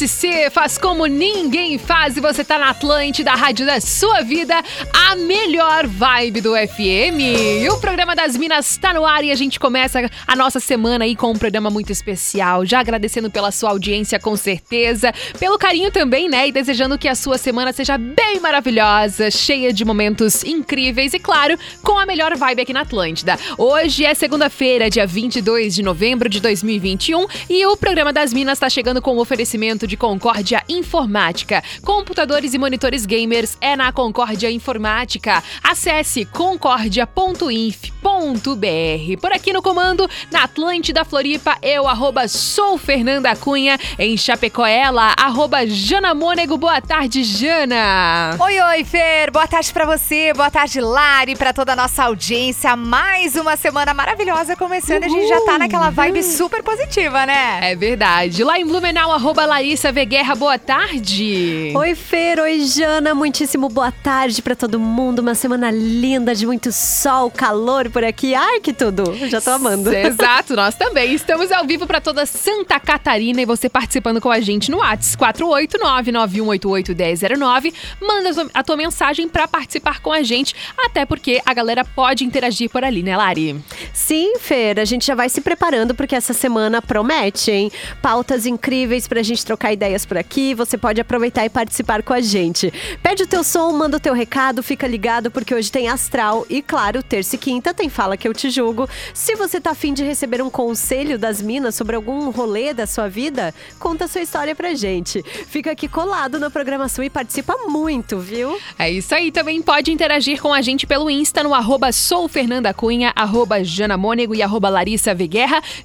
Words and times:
SC 0.00 0.50
faz 0.50 0.78
como 0.78 1.04
ninguém 1.04 1.76
faz 1.76 2.16
e 2.16 2.20
você 2.20 2.42
tá 2.42 2.58
na 2.58 2.70
Atlântida, 2.70 3.32
a 3.32 3.34
rádio 3.34 3.66
da 3.66 3.82
sua 3.82 4.22
vida, 4.22 4.54
a 4.94 5.14
melhor 5.14 5.86
vibe 5.86 6.40
do 6.40 6.54
FM. 6.54 7.20
E 7.60 7.68
o 7.68 7.78
programa 7.78 8.16
das 8.16 8.34
Minas 8.34 8.78
tá 8.78 8.94
no 8.94 9.04
ar 9.04 9.22
e 9.22 9.30
a 9.30 9.34
gente 9.34 9.60
começa 9.60 10.10
a 10.26 10.34
nossa 10.34 10.58
semana 10.58 11.04
aí 11.04 11.14
com 11.14 11.30
um 11.30 11.36
programa 11.36 11.68
muito 11.68 11.92
especial. 11.92 12.64
Já 12.64 12.80
agradecendo 12.80 13.30
pela 13.30 13.52
sua 13.52 13.70
audiência, 13.70 14.18
com 14.18 14.36
certeza, 14.36 15.12
pelo 15.38 15.58
carinho 15.58 15.90
também, 15.90 16.30
né? 16.30 16.48
E 16.48 16.52
desejando 16.52 16.96
que 16.96 17.08
a 17.08 17.14
sua 17.14 17.36
semana 17.36 17.70
seja 17.70 17.98
bem 17.98 18.40
maravilhosa, 18.40 19.30
cheia 19.30 19.70
de 19.70 19.84
momentos 19.84 20.42
incríveis 20.44 21.12
e, 21.12 21.18
claro, 21.18 21.58
com 21.82 21.98
a 21.98 22.06
melhor 22.06 22.34
vibe 22.38 22.62
aqui 22.62 22.72
na 22.72 22.82
Atlântida. 22.82 23.38
Hoje 23.58 24.06
é 24.06 24.14
segunda-feira, 24.14 24.88
dia 24.88 25.06
22 25.06 25.74
de 25.74 25.82
novembro 25.82 26.26
de 26.26 26.40
2021 26.40 27.26
e 27.50 27.66
o 27.66 27.76
programa 27.76 28.14
das 28.14 28.32
Minas 28.32 28.58
tá 28.58 28.70
chegando 28.70 29.02
com 29.02 29.16
o 29.16 29.20
oferecimento 29.20 29.89
de 29.90 29.96
Concórdia 29.96 30.62
Informática. 30.68 31.64
Computadores 31.84 32.54
e 32.54 32.58
monitores 32.58 33.04
gamers 33.04 33.58
é 33.60 33.74
na 33.74 33.90
Concórdia 33.90 34.48
Informática. 34.48 35.42
Acesse 35.64 36.24
concordia.inf.br. 36.26 39.20
Por 39.20 39.32
aqui 39.32 39.52
no 39.52 39.60
comando, 39.60 40.08
na 40.30 40.44
Atlântida 40.44 41.04
Floripa, 41.04 41.58
eu, 41.60 41.88
arroba, 41.88 42.28
sou 42.28 42.78
Fernanda 42.78 43.34
Cunha. 43.34 43.76
Em 43.98 44.16
Chapecó, 44.16 44.64
ela, 44.64 45.12
arroba 45.18 45.66
Jana 45.66 46.14
Mônego. 46.14 46.56
Boa 46.56 46.80
tarde, 46.80 47.24
Jana. 47.24 48.36
Oi, 48.38 48.60
oi, 48.60 48.84
Fer. 48.84 49.32
Boa 49.32 49.48
tarde 49.48 49.72
para 49.72 49.86
você. 49.86 50.32
Boa 50.32 50.52
tarde, 50.52 50.80
Lari, 50.80 51.34
para 51.34 51.52
toda 51.52 51.72
a 51.72 51.76
nossa 51.76 52.04
audiência. 52.04 52.76
Mais 52.76 53.34
uma 53.34 53.56
semana 53.56 53.92
maravilhosa 53.92 54.54
começando. 54.54 55.02
Uhul. 55.02 55.16
A 55.16 55.20
gente 55.20 55.28
já 55.28 55.40
tá 55.40 55.58
naquela 55.58 55.90
vibe 55.90 56.22
super 56.22 56.62
positiva, 56.62 57.26
né? 57.26 57.72
É 57.72 57.74
verdade. 57.74 58.44
Lá 58.44 58.56
em 58.56 58.64
Blumenau, 58.64 59.10
arroba 59.10 59.44
Larissa 59.44 59.79
Veguerra, 59.88 60.34
boa 60.34 60.58
tarde. 60.58 61.72
Oi, 61.74 61.94
Fer, 61.94 62.38
oi, 62.38 62.60
Jana, 62.60 63.14
muitíssimo 63.14 63.68
boa 63.68 63.90
tarde 63.90 64.42
para 64.42 64.54
todo 64.54 64.78
mundo. 64.78 65.20
Uma 65.20 65.34
semana 65.34 65.70
linda 65.70 66.34
de 66.34 66.46
muito 66.46 66.70
sol, 66.70 67.30
calor 67.30 67.88
por 67.90 68.04
aqui. 68.04 68.34
Ai, 68.34 68.60
que 68.60 68.72
tudo. 68.72 69.16
Já 69.28 69.40
tô 69.40 69.50
amando. 69.50 69.90
Exato, 69.92 70.54
nós 70.54 70.74
também. 70.74 71.14
Estamos 71.14 71.50
ao 71.50 71.66
vivo 71.66 71.86
para 71.86 72.00
toda 72.00 72.26
Santa 72.26 72.78
Catarina 72.78 73.40
e 73.40 73.46
você 73.46 73.68
participando 73.68 74.20
com 74.20 74.30
a 74.30 74.38
gente 74.38 74.70
no 74.70 74.78
WhatsApp 74.78 75.40
48991881009. 75.42 77.74
Manda 78.00 78.30
a 78.54 78.62
tua 78.62 78.76
mensagem 78.76 79.28
para 79.28 79.48
participar 79.48 80.00
com 80.00 80.12
a 80.12 80.22
gente, 80.22 80.54
até 80.78 81.04
porque 81.04 81.40
a 81.44 81.52
galera 81.54 81.84
pode 81.84 82.24
interagir 82.24 82.70
por 82.70 82.84
ali, 82.84 83.02
né, 83.02 83.16
Lari? 83.16 83.56
Sim, 83.92 84.34
Fer, 84.38 84.78
a 84.78 84.84
gente 84.84 85.04
já 85.06 85.16
vai 85.16 85.28
se 85.28 85.40
preparando 85.40 85.92
porque 85.94 86.14
essa 86.14 86.32
semana 86.32 86.80
promete, 86.80 87.50
hein? 87.50 87.72
Pautas 88.00 88.46
incríveis 88.46 89.08
pra 89.08 89.22
gente 89.22 89.44
trocar 89.44 89.69
ideias 89.72 90.04
por 90.04 90.18
aqui, 90.18 90.54
você 90.54 90.76
pode 90.76 91.00
aproveitar 91.00 91.44
e 91.44 91.48
participar 91.48 92.02
com 92.02 92.12
a 92.12 92.20
gente. 92.20 92.72
Pede 93.02 93.22
o 93.22 93.26
teu 93.26 93.44
som, 93.44 93.72
manda 93.72 93.96
o 93.96 94.00
teu 94.00 94.12
recado, 94.12 94.62
fica 94.62 94.86
ligado 94.86 95.30
porque 95.30 95.54
hoje 95.54 95.70
tem 95.70 95.88
Astral 95.88 96.44
e, 96.48 96.60
claro, 96.60 97.02
terça 97.02 97.36
e 97.36 97.38
quinta 97.38 97.72
tem 97.72 97.88
Fala 97.88 98.16
Que 98.16 98.26
Eu 98.26 98.34
Te 98.34 98.50
Julgo. 98.50 98.88
Se 99.14 99.36
você 99.36 99.60
tá 99.60 99.70
afim 99.70 99.94
de 99.94 100.02
receber 100.02 100.42
um 100.42 100.50
conselho 100.50 101.18
das 101.18 101.40
minas 101.40 101.74
sobre 101.74 101.96
algum 101.96 102.30
rolê 102.30 102.74
da 102.74 102.86
sua 102.86 103.08
vida, 103.08 103.54
conta 103.78 104.04
a 104.04 104.08
sua 104.08 104.20
história 104.20 104.54
pra 104.54 104.74
gente. 104.74 105.22
Fica 105.22 105.70
aqui 105.70 105.88
colado 105.88 106.38
na 106.38 106.50
programação 106.50 107.04
e 107.04 107.10
participa 107.10 107.56
muito, 107.68 108.18
viu? 108.18 108.58
É 108.78 108.90
isso 108.90 109.14
aí, 109.14 109.30
também 109.30 109.62
pode 109.62 109.92
interagir 109.92 110.40
com 110.40 110.52
a 110.52 110.60
gente 110.60 110.86
pelo 110.86 111.08
Insta 111.08 111.42
no 111.42 111.54
arroba 111.54 111.92
soufernandacunha, 111.92 113.12
arroba 113.14 113.62
janamônego 113.62 114.34
e 114.34 114.42
arroba 114.42 114.68
Larissa. 114.68 115.16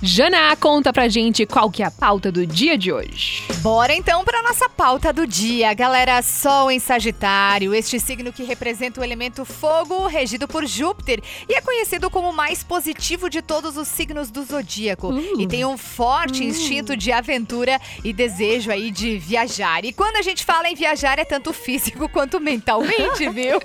Jana, 0.01 0.55
conta 0.55 0.91
pra 0.93 1.07
gente 1.07 1.45
qual 1.45 1.69
que 1.69 1.83
é 1.83 1.85
a 1.85 1.91
pauta 1.91 2.31
do 2.31 2.45
dia 2.45 2.77
de 2.77 2.91
hoje. 2.91 3.43
Bora 3.75 3.93
então 3.93 4.23
para 4.23 4.41
nossa 4.41 4.69
pauta 4.69 5.11
do 5.11 5.27
dia. 5.27 5.73
Galera, 5.73 6.21
Sol 6.21 6.71
em 6.71 6.79
Sagitário, 6.79 7.75
este 7.75 7.99
signo 7.99 8.31
que 8.31 8.41
representa 8.41 9.01
o 9.01 9.03
elemento 9.03 9.43
fogo, 9.43 10.07
regido 10.07 10.47
por 10.47 10.65
Júpiter 10.65 11.21
e 11.49 11.53
é 11.53 11.59
conhecido 11.59 12.09
como 12.09 12.29
o 12.29 12.33
mais 12.33 12.63
positivo 12.63 13.29
de 13.29 13.41
todos 13.41 13.75
os 13.75 13.89
signos 13.89 14.31
do 14.31 14.45
zodíaco. 14.45 15.09
Uh. 15.09 15.41
E 15.41 15.45
tem 15.45 15.65
um 15.65 15.77
forte 15.77 16.41
uh. 16.41 16.45
instinto 16.45 16.95
de 16.95 17.11
aventura 17.11 17.77
e 18.01 18.13
desejo 18.13 18.71
aí 18.71 18.89
de 18.91 19.17
viajar. 19.17 19.83
E 19.83 19.91
quando 19.91 20.15
a 20.15 20.21
gente 20.21 20.45
fala 20.45 20.69
em 20.69 20.73
viajar, 20.73 21.19
é 21.19 21.25
tanto 21.25 21.51
físico 21.51 22.07
quanto 22.07 22.39
mentalmente, 22.39 23.27
viu? 23.29 23.59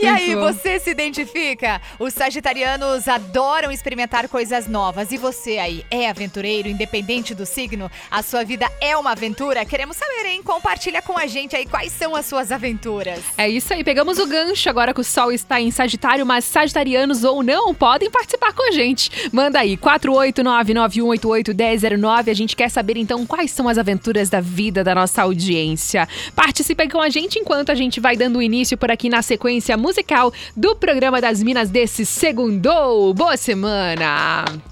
e 0.00 0.06
aí, 0.06 0.36
você 0.36 0.78
se 0.78 0.90
identifica? 0.90 1.82
Os 1.98 2.14
sagitarianos 2.14 3.08
adoram 3.08 3.72
experimentar 3.72 4.28
coisas 4.28 4.68
novas. 4.68 5.10
E 5.10 5.16
você 5.16 5.58
aí, 5.58 5.84
é 5.90 6.08
aventureiro, 6.08 6.68
independente 6.68 7.34
do 7.34 7.44
signo? 7.44 7.90
A 8.08 8.22
sua 8.22 8.44
vida 8.44 8.70
é 8.80 8.96
uma 8.96 9.16
aventura? 9.22 9.64
Queremos 9.64 9.96
saber, 9.96 10.26
hein? 10.26 10.42
Compartilha 10.42 11.00
com 11.00 11.16
a 11.16 11.28
gente 11.28 11.54
aí 11.54 11.64
quais 11.64 11.92
são 11.92 12.16
as 12.16 12.26
suas 12.26 12.50
aventuras. 12.50 13.20
É 13.38 13.48
isso 13.48 13.72
aí, 13.72 13.84
pegamos 13.84 14.18
o 14.18 14.26
gancho 14.26 14.68
agora 14.68 14.92
que 14.92 15.00
o 15.00 15.04
Sol 15.04 15.30
está 15.30 15.60
em 15.60 15.70
Sagitário, 15.70 16.26
mas 16.26 16.44
sagitarianos 16.44 17.22
ou 17.22 17.40
não 17.40 17.72
podem 17.72 18.10
participar 18.10 18.52
com 18.52 18.68
a 18.68 18.72
gente. 18.72 19.30
Manda 19.32 19.60
aí, 19.60 19.76
48991881009. 19.76 22.30
A 22.30 22.34
gente 22.34 22.56
quer 22.56 22.68
saber 22.68 22.96
então 22.96 23.24
quais 23.24 23.52
são 23.52 23.68
as 23.68 23.78
aventuras 23.78 24.28
da 24.28 24.40
vida 24.40 24.82
da 24.82 24.92
nossa 24.92 25.22
audiência. 25.22 26.08
Participe 26.34 26.88
com 26.88 27.00
a 27.00 27.08
gente 27.08 27.38
enquanto 27.38 27.70
a 27.70 27.76
gente 27.76 28.00
vai 28.00 28.16
dando 28.16 28.42
início 28.42 28.76
por 28.76 28.90
aqui 28.90 29.08
na 29.08 29.22
sequência 29.22 29.76
musical 29.76 30.32
do 30.56 30.74
programa 30.74 31.20
das 31.20 31.40
Minas 31.40 31.70
desse 31.70 32.04
segundo. 32.04 33.14
Boa 33.14 33.36
semana! 33.36 34.71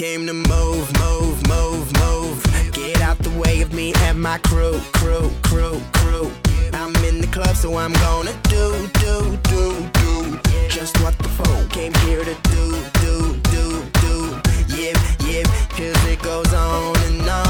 Came 0.00 0.26
to 0.26 0.32
move, 0.32 0.90
move, 0.98 1.46
move, 1.46 1.92
move. 2.00 2.42
Get 2.72 3.02
out 3.02 3.18
the 3.18 3.28
way 3.38 3.60
of 3.60 3.74
me 3.74 3.92
and 4.06 4.18
my 4.18 4.38
crew, 4.38 4.80
crew, 4.94 5.30
crew, 5.42 5.78
crew. 5.92 6.32
I'm 6.72 6.96
in 7.04 7.20
the 7.20 7.26
club, 7.26 7.54
so 7.54 7.76
I'm 7.76 7.92
gonna 7.92 8.32
do, 8.44 8.88
do, 8.94 9.36
do, 9.50 9.90
do. 10.00 10.40
Just 10.70 10.98
what 11.02 11.18
the 11.18 11.28
folk 11.28 11.68
came 11.68 11.92
here 12.06 12.24
to 12.24 12.34
do, 12.48 12.64
do, 13.04 13.36
do, 13.52 13.66
do. 14.00 14.40
Yeah, 14.74 14.96
yeah, 15.28 15.44
cause 15.76 16.02
it 16.06 16.22
goes 16.22 16.50
on 16.54 16.96
and 16.96 17.28
on. 17.28 17.49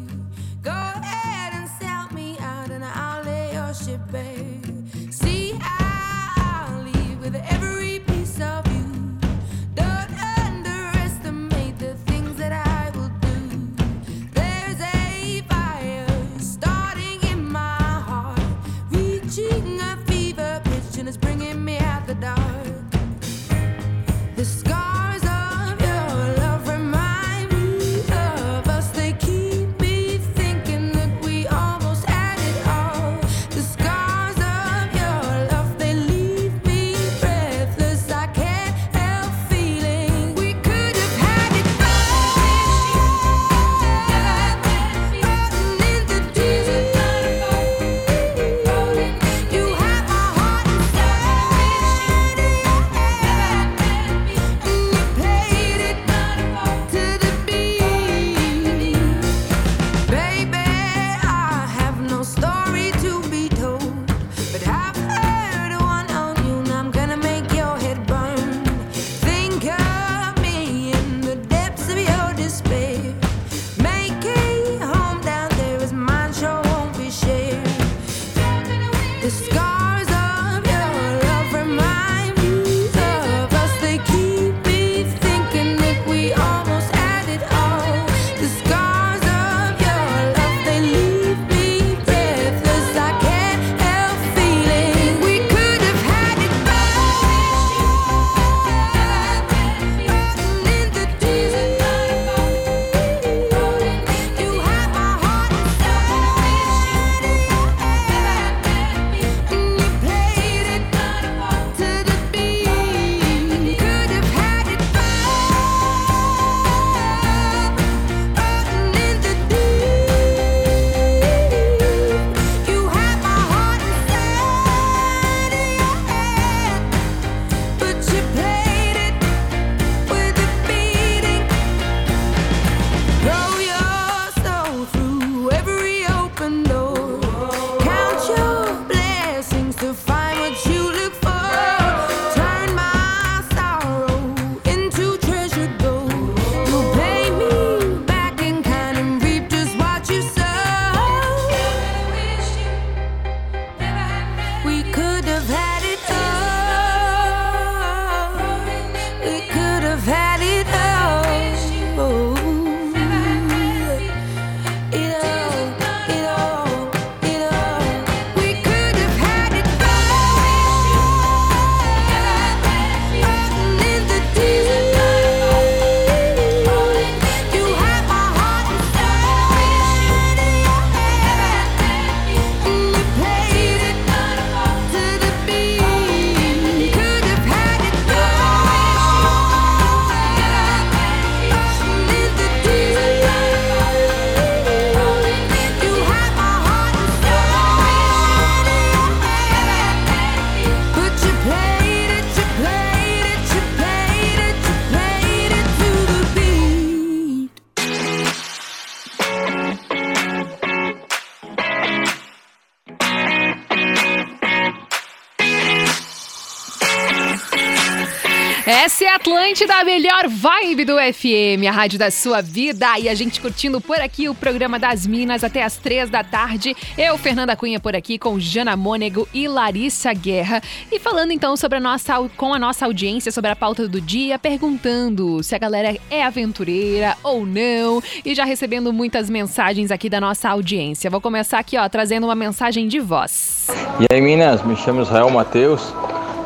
Essa 218.73 219.03
é 219.03 219.07
a 219.09 219.15
Atlântida, 219.15 219.75
a 219.75 219.83
melhor 219.83 220.29
vibe 220.29 220.85
do 220.85 220.93
FM, 220.93 221.67
a 221.67 221.71
rádio 221.71 221.99
da 221.99 222.09
sua 222.09 222.39
vida. 222.39 222.97
E 222.97 223.09
a 223.09 223.13
gente 223.13 223.41
curtindo 223.41 223.81
por 223.81 223.99
aqui 223.99 224.29
o 224.29 224.33
programa 224.33 224.79
das 224.79 225.05
Minas 225.05 225.43
até 225.43 225.61
as 225.61 225.75
três 225.75 226.09
da 226.09 226.23
tarde. 226.23 226.73
Eu, 226.97 227.17
Fernanda 227.17 227.53
Cunha, 227.53 227.81
por 227.81 227.97
aqui 227.97 228.17
com 228.17 228.39
Jana 228.39 228.77
Mônego 228.77 229.27
e 229.33 229.45
Larissa 229.45 230.13
Guerra. 230.13 230.61
E 230.89 230.99
falando 230.99 231.31
então 231.31 231.57
sobre 231.57 231.79
a 231.79 231.81
nossa, 231.81 232.13
com 232.37 232.53
a 232.53 232.59
nossa 232.59 232.85
audiência 232.85 233.29
sobre 233.29 233.51
a 233.51 233.57
pauta 233.57 233.89
do 233.89 233.99
dia, 233.99 234.39
perguntando 234.39 235.43
se 235.43 235.53
a 235.53 235.59
galera 235.59 235.97
é 236.09 236.23
aventureira 236.23 237.17
ou 237.23 237.45
não. 237.45 238.01
E 238.23 238.33
já 238.33 238.45
recebendo 238.45 238.93
muitas 238.93 239.29
mensagens 239.29 239.91
aqui 239.91 240.09
da 240.09 240.21
nossa 240.21 240.47
audiência. 240.47 241.09
Vou 241.09 241.19
começar 241.19 241.59
aqui, 241.59 241.77
ó, 241.77 241.89
trazendo 241.89 242.25
uma 242.25 242.35
mensagem 242.35 242.87
de 242.87 243.01
voz. 243.01 243.67
E 243.99 244.13
aí, 244.13 244.21
Minas, 244.21 244.63
me 244.63 244.77
chamo 244.77 245.01
Israel 245.01 245.29
Matheus, 245.29 245.93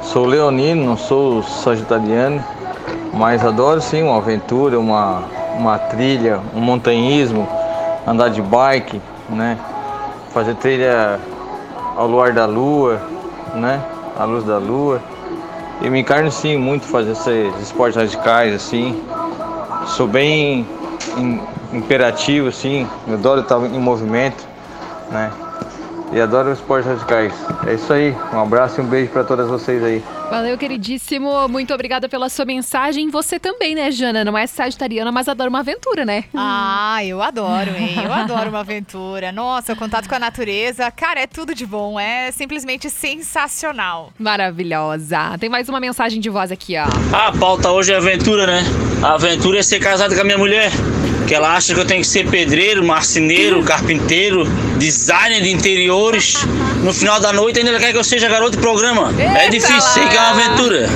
sou 0.06 0.26
leonino, 0.26 0.86
não 0.86 0.98
sou 0.98 1.44
sagitariano, 1.44 2.44
mas 3.14 3.46
adoro 3.46 3.82
sim 3.82 4.04
uma 4.04 4.18
aventura, 4.18 4.80
uma, 4.80 5.24
uma 5.58 5.78
trilha, 5.78 6.40
um 6.54 6.60
montanhismo, 6.62 7.48
andar 8.08 8.30
de 8.30 8.42
bike, 8.42 9.02
né? 9.30 9.58
Fazer 10.34 10.56
trilha 10.56 11.20
ao 11.96 12.08
luar 12.08 12.34
da 12.34 12.46
lua, 12.46 13.02
né? 13.54 13.82
À 14.18 14.26
luz 14.26 14.44
da 14.44 14.58
lua. 14.58 15.02
E 15.82 15.90
me 15.90 16.00
encarno 16.02 16.32
sim 16.32 16.58
muito 16.58 16.86
fazer 16.86 17.12
esses 17.12 17.62
esportes 17.62 17.98
radicais 17.98 18.54
assim. 18.54 18.96
Sou 19.88 20.08
bem 20.08 20.68
im- 21.18 21.42
imperativo 21.74 22.48
assim, 22.48 22.88
eu 23.08 23.16
adoro 23.16 23.42
estar 23.42 23.60
em 23.60 23.80
movimento, 23.80 24.44
né? 25.12 25.32
E 26.16 26.22
adoro 26.22 26.50
os 26.50 26.60
esportes 26.60 26.90
radicais. 26.90 27.34
É 27.68 27.74
isso 27.74 27.92
aí. 27.92 28.16
Um 28.34 28.40
abraço 28.40 28.80
e 28.80 28.84
um 28.86 28.88
beijo 28.88 29.12
para 29.12 29.26
todas 29.26 29.50
vocês 29.50 29.84
aí. 29.84 30.02
Valeu, 30.30 30.58
queridíssimo. 30.58 31.46
Muito 31.50 31.74
obrigada 31.74 32.08
pela 32.08 32.30
sua 32.30 32.46
mensagem. 32.46 33.10
Você 33.10 33.38
também, 33.38 33.76
né, 33.76 33.92
Jana? 33.92 34.24
Não 34.24 34.38
é 34.38 34.48
sagitariana, 34.48 35.12
mas 35.12 35.28
adora 35.28 35.50
uma 35.50 35.60
aventura, 35.60 36.06
né? 36.06 36.24
Ah, 36.34 37.04
eu 37.04 37.22
adoro, 37.22 37.72
hein? 37.78 37.96
Eu 38.02 38.14
adoro 38.14 38.50
uma 38.50 38.62
aventura. 38.62 39.34
Nossa, 39.34 39.74
o 39.74 39.76
contato 39.76 40.08
com 40.08 40.16
a 40.16 40.20
natureza, 40.20 40.90
cara, 40.90 41.20
é 41.20 41.28
tudo 41.28 41.54
de 41.54 41.66
bom. 41.66 42.00
É 42.00 42.32
simplesmente 42.32 42.90
sensacional. 42.90 44.14
Maravilhosa. 44.18 45.38
Tem 45.38 45.50
mais 45.50 45.68
uma 45.68 45.82
mensagem 45.82 46.22
de 46.22 46.30
voz 46.30 46.50
aqui, 46.50 46.76
ó. 46.78 46.86
A 47.14 47.38
pauta 47.38 47.72
hoje 47.72 47.92
é 47.92 47.98
aventura, 47.98 48.48
né? 48.48 48.64
A 49.02 49.14
aventura 49.14 49.60
é 49.60 49.64
ser 49.64 49.80
casado 49.80 50.16
com 50.16 50.22
a 50.22 50.24
minha 50.24 50.38
mulher. 50.38 50.72
Que 51.28 51.34
ela 51.34 51.56
acha 51.56 51.74
que 51.74 51.80
eu 51.80 51.86
tenho 51.86 52.02
que 52.02 52.08
ser 52.08 52.30
pedreiro, 52.30 52.86
marceneiro, 52.86 53.64
carpinteiro, 53.64 54.46
designer 54.78 55.42
de 55.42 55.50
interiores. 55.50 56.36
No 56.84 56.94
final 56.94 57.20
da 57.20 57.34
noite 57.34 57.58
ainda 57.58 57.72
ela 57.72 57.80
quer 57.80 57.92
que 57.92 57.98
eu 57.98 58.04
seja 58.04 58.30
garoto 58.30 58.52
de 58.52 58.58
programa. 58.60 59.12
é 59.20 59.50
difícil, 59.50 59.82
sei 59.82 60.08
que 60.08 60.16
é 60.16 60.20
uma 60.20 60.30
aventura. 60.30 60.86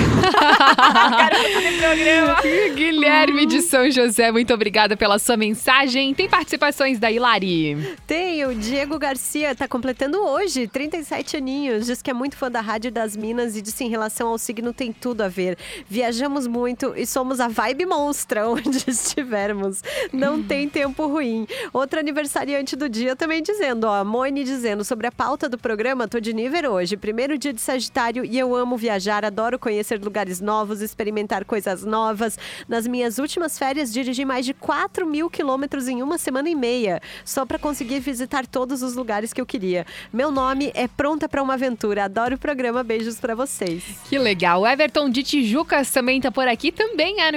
Guilherme 2.76 3.48
de 3.48 3.62
São 3.62 3.90
José, 3.90 4.32
muito 4.32 4.54
obrigada 4.54 4.96
pela 4.96 5.18
sua 5.18 5.36
mensagem. 5.36 6.14
Tem 6.14 6.30
participações 6.30 7.00
da 7.00 7.12
Hilari. 7.12 7.96
Tem, 8.06 8.46
o 8.46 8.54
Diego 8.54 9.00
Garcia 9.00 9.56
tá 9.56 9.68
completando 9.68 10.20
hoje, 10.20 10.68
37 10.68 11.38
aninhos. 11.38 11.88
Diz 11.88 12.04
que 12.04 12.12
é 12.12 12.14
muito 12.14 12.38
fã 12.38 12.52
da 12.52 12.62
Rádio 12.62 12.92
das 12.92 13.18
Minas 13.18 13.56
e 13.56 13.62
disse 13.62 13.84
em 13.84 13.90
relação 13.90 14.28
ao 14.28 14.38
signo 14.38 14.72
tem 14.74 14.94
tudo 14.94 15.22
a 15.22 15.28
ver. 15.28 15.58
Viajamos 15.90 16.46
muito 16.46 16.94
e 16.96 17.06
somos 17.06 17.40
a 17.40 17.48
vibe 17.48 17.86
monstra 17.90 18.48
onde 18.50 18.84
estivermos. 18.88 19.84
Não 20.14 20.42
tem 20.42 20.70
tempo 20.70 21.08
ruim. 21.08 21.48
Outro 21.74 22.00
aniversariante 22.00 22.76
do 22.76 22.88
dia 22.88 23.16
também 23.16 23.42
dizendo, 23.42 23.86
ó, 23.86 24.04
Moine 24.06 24.44
dizendo 24.44 24.86
sobre 24.86 25.08
a 25.08 25.12
pauta 25.12 25.50
do 25.50 25.58
programa, 25.58 26.08
tô 26.08 26.20
de 26.20 26.32
nível 26.32 26.74
hoje. 26.74 26.96
Primeiro 26.96 27.38
dia 27.38 27.52
de 27.52 27.60
Sagitário 27.60 28.24
e 28.24 28.38
eu 28.38 28.56
amo 28.56 28.78
viajar, 28.78 29.26
adoro 29.26 29.58
conhecer 29.58 30.00
lugares 30.02 30.40
novos, 30.40 30.82
experimentar 30.82 31.44
coisas 31.44 31.84
novas. 31.84 32.38
Nas 32.68 32.88
minhas 32.88 33.18
últimas 33.18 33.58
férias, 33.58 33.92
dirigi 33.92 34.24
mais 34.24 34.46
de 34.46 34.54
4 34.54 35.06
mil 35.06 35.30
quilômetros 35.30 35.88
em 35.88 36.04
uma 36.04 36.18
semana 36.18 36.50
e 36.50 36.56
meia, 36.56 37.02
só 37.26 37.46
para 37.46 37.58
conseguir 37.58 38.00
visitar 38.00 38.46
todos 38.46 38.84
os 38.84 38.96
lugares 38.96 39.34
que 39.34 39.42
eu 39.42 39.46
queria. 39.46 39.86
Meu 40.14 40.30
nome 40.30 40.72
é 40.76 40.88
Pronta 40.88 41.28
para 41.28 41.42
uma 41.42 41.56
Aventura. 41.56 42.06
Adoro 42.06 42.36
o 42.36 42.40
programa. 42.40 42.84
Beijos 42.84 43.20
para 43.20 43.34
vocês. 43.34 43.84
Que 44.10 44.18
legal. 44.18 44.66
Everton 44.66 45.10
de 45.10 45.24
Tijucas 45.24 45.92
também 45.92 46.22
tá 46.22 46.32
por 46.32 46.48
aqui, 46.48 46.72
também 46.72 47.22
é 47.22 47.28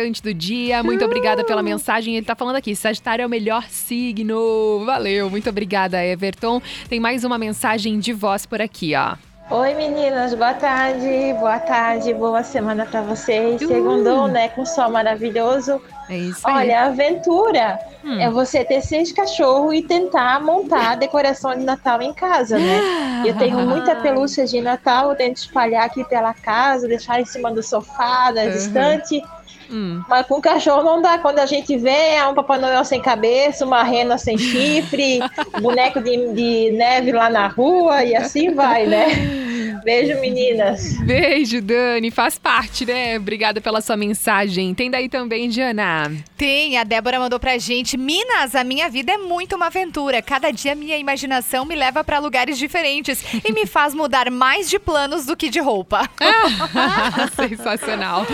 aniversariante 0.00 0.22
do 0.22 0.32
dia. 0.32 0.82
Muito 0.82 1.04
obrigada 1.04 1.44
pela 1.44 1.62
mensagem. 1.62 2.16
Ele 2.16 2.26
tá 2.26 2.34
falando 2.34 2.56
aqui: 2.56 2.74
Sagitário 2.74 3.22
é 3.22 3.26
o 3.26 3.28
melhor 3.28 3.64
signo. 3.68 4.84
Valeu, 4.84 5.30
muito 5.30 5.48
obrigada, 5.48 6.04
Everton. 6.04 6.60
Tem 6.88 6.98
mais 6.98 7.24
uma 7.24 7.38
mensagem 7.38 7.98
de 7.98 8.12
voz 8.12 8.46
por 8.46 8.60
aqui, 8.60 8.94
ó. 8.94 9.16
Oi 9.52 9.74
meninas, 9.74 10.32
boa 10.32 10.54
tarde, 10.54 11.34
boa 11.40 11.58
tarde, 11.58 12.14
boa 12.14 12.42
semana 12.42 12.86
pra 12.86 13.02
vocês. 13.02 13.60
Segundou, 13.60 14.28
né, 14.28 14.48
com 14.48 14.64
sol 14.64 14.90
maravilhoso. 14.90 15.82
É 16.10 16.16
isso 16.16 16.40
aí. 16.46 16.54
Olha, 16.54 16.80
a 16.80 16.86
aventura 16.86 17.78
é 18.18 18.28
você 18.30 18.64
ter 18.64 18.82
seis 18.82 19.12
cachorros 19.12 19.72
e 19.74 19.82
tentar 19.82 20.40
montar 20.42 20.92
a 20.92 20.94
decoração 20.96 21.54
de 21.56 21.64
Natal 21.64 22.02
em 22.02 22.12
casa, 22.12 22.58
né? 22.58 22.80
Eu 23.24 23.36
tenho 23.36 23.58
muita 23.60 23.94
pelúcia 23.96 24.46
de 24.46 24.60
Natal, 24.62 25.10
eu 25.10 25.16
tento 25.16 25.36
espalhar 25.36 25.84
aqui 25.84 26.02
pela 26.04 26.32
casa, 26.32 26.88
deixar 26.88 27.20
em 27.20 27.26
cima 27.26 27.52
do 27.52 27.62
sofá, 27.62 28.30
da 28.32 28.44
Uhum. 28.44 28.48
estante. 28.56 29.22
Hum. 29.70 30.02
Mas 30.08 30.26
com 30.26 30.40
cachorro 30.40 30.82
não 30.82 31.02
dá. 31.02 31.18
Quando 31.18 31.38
a 31.38 31.46
gente 31.46 31.76
vê, 31.76 32.14
é 32.14 32.26
um 32.26 32.34
Papai 32.34 32.58
Noel 32.58 32.84
sem 32.84 33.00
cabeça, 33.00 33.64
uma 33.66 33.82
rena 33.82 34.16
sem 34.18 34.36
chifre, 34.38 35.20
boneco 35.60 36.00
de, 36.00 36.32
de 36.32 36.72
neve 36.72 37.12
lá 37.12 37.28
na 37.28 37.46
rua 37.46 38.02
e 38.02 38.16
assim 38.16 38.54
vai, 38.54 38.86
né? 38.86 39.06
Beijo, 39.84 40.20
meninas. 40.20 40.94
Beijo, 41.00 41.60
Dani. 41.60 42.10
Faz 42.10 42.38
parte, 42.38 42.84
né? 42.86 43.16
Obrigada 43.18 43.60
pela 43.60 43.80
sua 43.80 43.96
mensagem. 43.96 44.74
Tem 44.74 44.90
daí 44.90 45.08
também, 45.08 45.48
Diana. 45.48 46.12
Tem, 46.36 46.76
a 46.78 46.84
Débora 46.84 47.18
mandou 47.18 47.38
pra 47.38 47.58
gente. 47.58 47.96
Minas, 47.96 48.54
a 48.54 48.64
minha 48.64 48.88
vida 48.88 49.12
é 49.12 49.18
muito 49.18 49.56
uma 49.56 49.66
aventura. 49.66 50.20
Cada 50.22 50.50
dia 50.50 50.74
minha 50.74 50.96
imaginação 50.96 51.64
me 51.64 51.74
leva 51.74 52.02
pra 52.04 52.18
lugares 52.18 52.58
diferentes 52.58 53.22
e 53.44 53.52
me 53.52 53.66
faz 53.66 53.94
mudar 53.94 54.30
mais 54.30 54.68
de 54.70 54.78
planos 54.78 55.26
do 55.26 55.36
que 55.36 55.48
de 55.50 55.60
roupa. 55.60 56.08
Sensacional. 57.36 58.26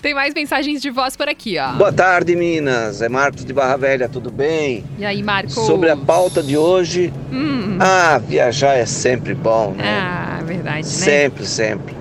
Tem 0.00 0.14
mais 0.14 0.34
mensagens 0.34 0.80
de 0.80 0.90
voz 0.90 1.16
por 1.16 1.28
aqui, 1.28 1.58
ó. 1.58 1.72
Boa 1.72 1.92
tarde, 1.92 2.34
Minas. 2.36 3.00
É 3.02 3.08
Marcos 3.08 3.44
de 3.44 3.52
Barra 3.52 3.76
Velha, 3.76 4.08
tudo 4.08 4.30
bem? 4.30 4.84
E 4.98 5.04
aí, 5.04 5.22
Marcos? 5.22 5.54
Sobre 5.54 5.90
a 5.90 5.96
pauta 5.96 6.42
de 6.42 6.56
hoje, 6.56 7.12
Hum. 7.32 7.78
ah, 7.80 8.18
viajar 8.18 8.74
é 8.74 8.86
sempre 8.86 9.34
bom, 9.34 9.72
né? 9.76 9.84
Ah, 9.86 10.40
verdade, 10.44 10.86
né? 11.00 11.04
Sempre, 11.04 11.46
sempre. 11.46 11.94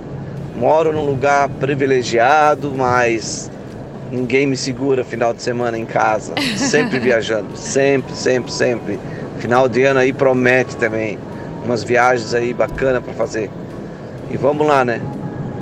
Moro 0.55 0.93
num 0.93 1.05
lugar 1.05 1.49
privilegiado, 1.49 2.71
mas 2.75 3.51
ninguém 4.11 4.45
me 4.45 4.55
segura 4.55 5.03
final 5.03 5.33
de 5.33 5.41
semana 5.41 5.77
em 5.77 5.85
casa. 5.85 6.33
Sempre 6.55 6.99
viajando, 6.99 7.55
sempre, 7.55 8.15
sempre, 8.15 8.51
sempre. 8.51 8.99
Final 9.39 9.67
de 9.67 9.83
ano 9.83 9.99
aí 9.99 10.13
promete 10.13 10.77
também 10.77 11.17
umas 11.65 11.83
viagens 11.83 12.33
aí 12.33 12.53
bacana 12.53 13.01
para 13.01 13.13
fazer. 13.13 13.49
E 14.29 14.37
vamos 14.37 14.65
lá, 14.67 14.85
né? 14.85 15.01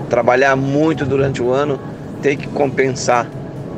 Trabalhar 0.10 0.56
muito 0.56 1.06
durante 1.06 1.41
o 1.41 1.52
ano 1.52 1.80
tem 2.22 2.38
que 2.38 2.48
compensar 2.48 3.28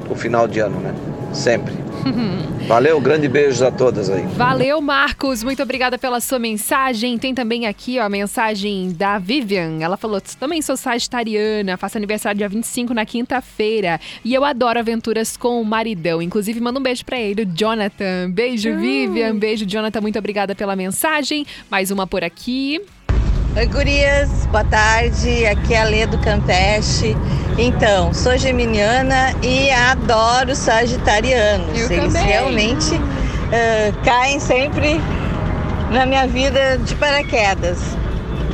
o 0.09 0.15
final 0.15 0.47
de 0.47 0.59
ano, 0.59 0.79
né? 0.79 0.93
Sempre. 1.33 1.73
Valeu, 2.67 2.99
grande 3.01 3.27
beijos 3.27 3.61
a 3.61 3.71
todas 3.71 4.09
aí. 4.09 4.23
Valeu, 4.35 4.79
Marcos. 4.79 5.43
Muito 5.43 5.61
obrigada 5.61 5.97
pela 5.97 6.19
sua 6.19 6.39
mensagem. 6.39 7.17
Tem 7.17 7.33
também 7.33 7.65
aqui 7.65 7.99
ó, 7.99 8.03
a 8.03 8.09
mensagem 8.09 8.91
da 8.91 9.17
Vivian. 9.19 9.79
Ela 9.81 9.97
falou: 9.97 10.21
também 10.39 10.61
sou 10.61 10.77
sagitariana, 10.77 11.77
faço 11.77 11.97
aniversário 11.97 12.37
dia 12.37 12.47
25 12.47 12.93
na 12.93 13.05
quinta-feira. 13.05 13.99
E 14.23 14.33
eu 14.33 14.45
adoro 14.45 14.79
aventuras 14.79 15.35
com 15.35 15.61
o 15.61 15.65
maridão. 15.65 16.21
Inclusive, 16.21 16.59
manda 16.61 16.79
um 16.79 16.83
beijo 16.83 17.03
pra 17.03 17.19
ele, 17.19 17.43
o 17.43 17.45
Jonathan. 17.45 18.29
Beijo, 18.29 18.77
Vivian. 18.77 19.35
Beijo, 19.35 19.65
Jonathan. 19.65 20.01
Muito 20.01 20.19
obrigada 20.19 20.55
pela 20.55 20.75
mensagem. 20.75 21.45
Mais 21.69 21.91
uma 21.91 22.07
por 22.07 22.23
aqui. 22.23 22.81
Oi, 23.55 23.67
gurias, 23.67 24.47
boa 24.51 24.63
tarde. 24.63 25.45
Aqui 25.45 25.75
é 25.75 25.81
a 25.81 25.83
Lê 25.83 26.07
do 26.07 26.17
Campeche. 26.17 27.15
Então, 27.55 28.11
sou 28.11 28.35
geminiana 28.35 29.31
e 29.43 29.69
adoro 29.69 30.55
sagitarianos. 30.55 31.79
Eu 31.79 31.91
Eles 31.91 32.13
também. 32.13 32.25
realmente 32.25 32.99
ah, 33.53 33.93
caem 34.03 34.39
sempre 34.39 34.99
na 35.91 36.03
minha 36.07 36.25
vida 36.25 36.79
de 36.79 36.95
paraquedas. 36.95 37.77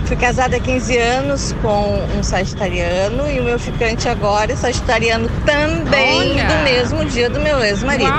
Fui 0.05 0.17
casada 0.17 0.57
há 0.57 0.59
15 0.59 0.97
anos 0.97 1.55
com 1.61 2.05
um 2.17 2.21
sagitariano 2.21 3.31
e 3.31 3.39
o 3.39 3.43
meu 3.45 3.57
ficante 3.57 4.09
agora 4.09 4.51
é 4.51 4.55
sagitariano 4.57 5.29
também 5.45 6.17
Olha! 6.17 6.45
do 6.45 6.63
mesmo 6.65 7.05
dia 7.05 7.29
do 7.29 7.39
meu 7.39 7.63
ex-marido. 7.63 8.11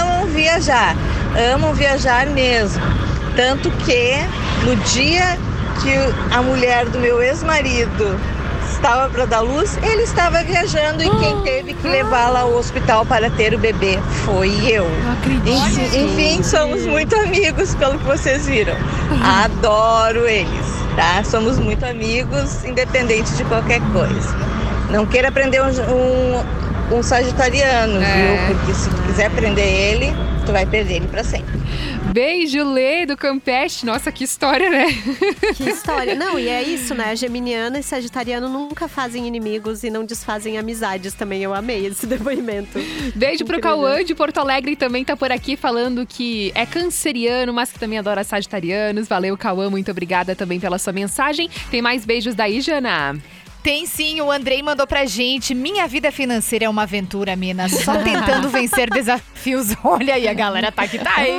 Amam 0.00 0.26
viajar, 0.26 0.96
amam 1.54 1.72
viajar 1.74 2.26
mesmo. 2.26 2.82
Tanto 3.36 3.70
que 3.70 4.16
no 4.64 4.74
dia 4.76 5.38
que 5.80 6.34
a 6.34 6.42
mulher 6.42 6.86
do 6.88 6.98
meu 6.98 7.22
ex-marido 7.22 8.18
estava 8.70 9.08
para 9.10 9.26
dar 9.26 9.40
luz, 9.40 9.78
ele 9.82 10.02
estava 10.02 10.42
viajando 10.42 11.02
e 11.02 11.10
quem 11.20 11.40
teve 11.42 11.74
que 11.74 11.86
levá-la 11.86 12.40
ao 12.40 12.54
hospital 12.54 13.04
para 13.06 13.30
ter 13.30 13.54
o 13.54 13.58
bebê 13.58 13.98
foi 14.24 14.48
eu. 14.68 14.86
Enfim, 15.46 16.04
enfim, 16.04 16.42
somos 16.42 16.82
muito 16.86 17.14
amigos, 17.16 17.74
pelo 17.76 17.98
que 17.98 18.04
vocês 18.04 18.46
viram. 18.46 18.74
Adoro 19.44 20.26
eles, 20.26 20.66
tá? 20.96 21.22
Somos 21.24 21.58
muito 21.58 21.84
amigos, 21.84 22.64
independente 22.64 23.32
de 23.34 23.44
qualquer 23.44 23.80
coisa. 23.92 24.34
Não 24.90 25.06
queira 25.06 25.30
prender 25.30 25.62
um, 25.62 25.68
um, 26.92 26.98
um 26.98 27.02
sagitariano, 27.02 28.00
É. 28.02 28.46
viu? 28.46 28.56
Porque 28.56 28.74
se 28.74 28.90
tu 28.90 29.02
quiser 29.02 29.30
prender 29.30 29.64
ele, 29.64 30.14
tu 30.44 30.52
vai 30.52 30.66
perder 30.66 30.96
ele 30.96 31.08
pra 31.08 31.22
sempre. 31.22 31.60
Beijo, 32.12 32.62
Lê, 32.62 33.06
do 33.06 33.16
Campeste. 33.16 33.86
Nossa, 33.86 34.12
que 34.12 34.24
história, 34.24 34.68
né? 34.68 34.86
Que 35.56 35.70
história. 35.70 36.14
Não, 36.14 36.38
e 36.38 36.48
é 36.48 36.62
isso, 36.62 36.94
né? 36.94 37.16
Geminiana 37.16 37.78
e 37.78 37.82
Sagitariano 37.82 38.48
nunca 38.48 38.86
fazem 38.86 39.26
inimigos 39.26 39.82
e 39.82 39.90
não 39.90 40.04
desfazem 40.04 40.58
amizades 40.58 41.14
também. 41.14 41.42
Eu 41.42 41.54
amei 41.54 41.86
esse 41.86 42.04
depoimento. 42.06 42.78
Beijo 43.14 43.44
pro 43.44 43.56
Incrível. 43.56 43.60
Cauã 43.60 44.04
de 44.04 44.14
Porto 44.14 44.38
Alegre 44.38 44.76
também 44.76 45.04
tá 45.04 45.16
por 45.16 45.32
aqui 45.32 45.56
falando 45.56 46.06
que 46.06 46.52
é 46.54 46.66
canceriano, 46.66 47.52
mas 47.52 47.72
que 47.72 47.78
também 47.78 47.98
adora 47.98 48.24
sagitarianos. 48.24 49.08
Valeu, 49.08 49.36
Cauã, 49.36 49.70
muito 49.70 49.90
obrigada 49.90 50.36
também 50.36 50.60
pela 50.60 50.78
sua 50.78 50.92
mensagem. 50.92 51.48
Tem 51.70 51.80
mais 51.80 52.04
beijos 52.04 52.34
daí, 52.34 52.60
Jana? 52.60 53.16
Tem 53.62 53.86
sim, 53.86 54.20
o 54.20 54.28
Andrei 54.28 54.60
mandou 54.60 54.88
pra 54.88 55.06
gente. 55.06 55.54
Minha 55.54 55.86
vida 55.86 56.10
financeira 56.10 56.64
é 56.64 56.68
uma 56.68 56.82
aventura, 56.82 57.36
mina. 57.36 57.68
Só 57.68 57.96
tentando 58.02 58.48
vencer 58.50 58.90
desafios. 58.90 59.68
Olha 59.84 60.14
aí, 60.14 60.26
a 60.26 60.34
galera 60.34 60.72
tá 60.72 60.88
que 60.88 60.98
tá, 60.98 61.24
hein? 61.24 61.38